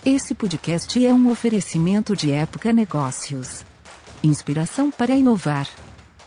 Esse 0.04 0.34
podcast 0.34 1.04
é 1.04 1.14
um 1.14 1.30
oferecimento 1.30 2.14
de 2.14 2.30
Época 2.30 2.74
Negócios. 2.74 3.64
Inspiração 4.22 4.90
para 4.90 5.14
inovar. 5.14 5.66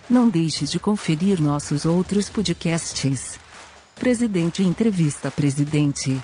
Não 0.10 0.30
deixe 0.30 0.66
de 0.66 0.80
conferir 0.80 1.40
nossos 1.40 1.86
outros 1.86 2.28
podcasts. 2.28 3.40
Presidente 3.94 4.64
Entrevista 4.64 5.30
Presidente. 5.30 6.20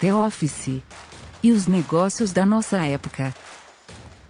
The 0.00 0.14
Office. 0.14 0.82
E 1.42 1.52
os 1.52 1.66
negócios 1.66 2.32
da 2.32 2.46
nossa 2.46 2.78
época. 2.78 3.34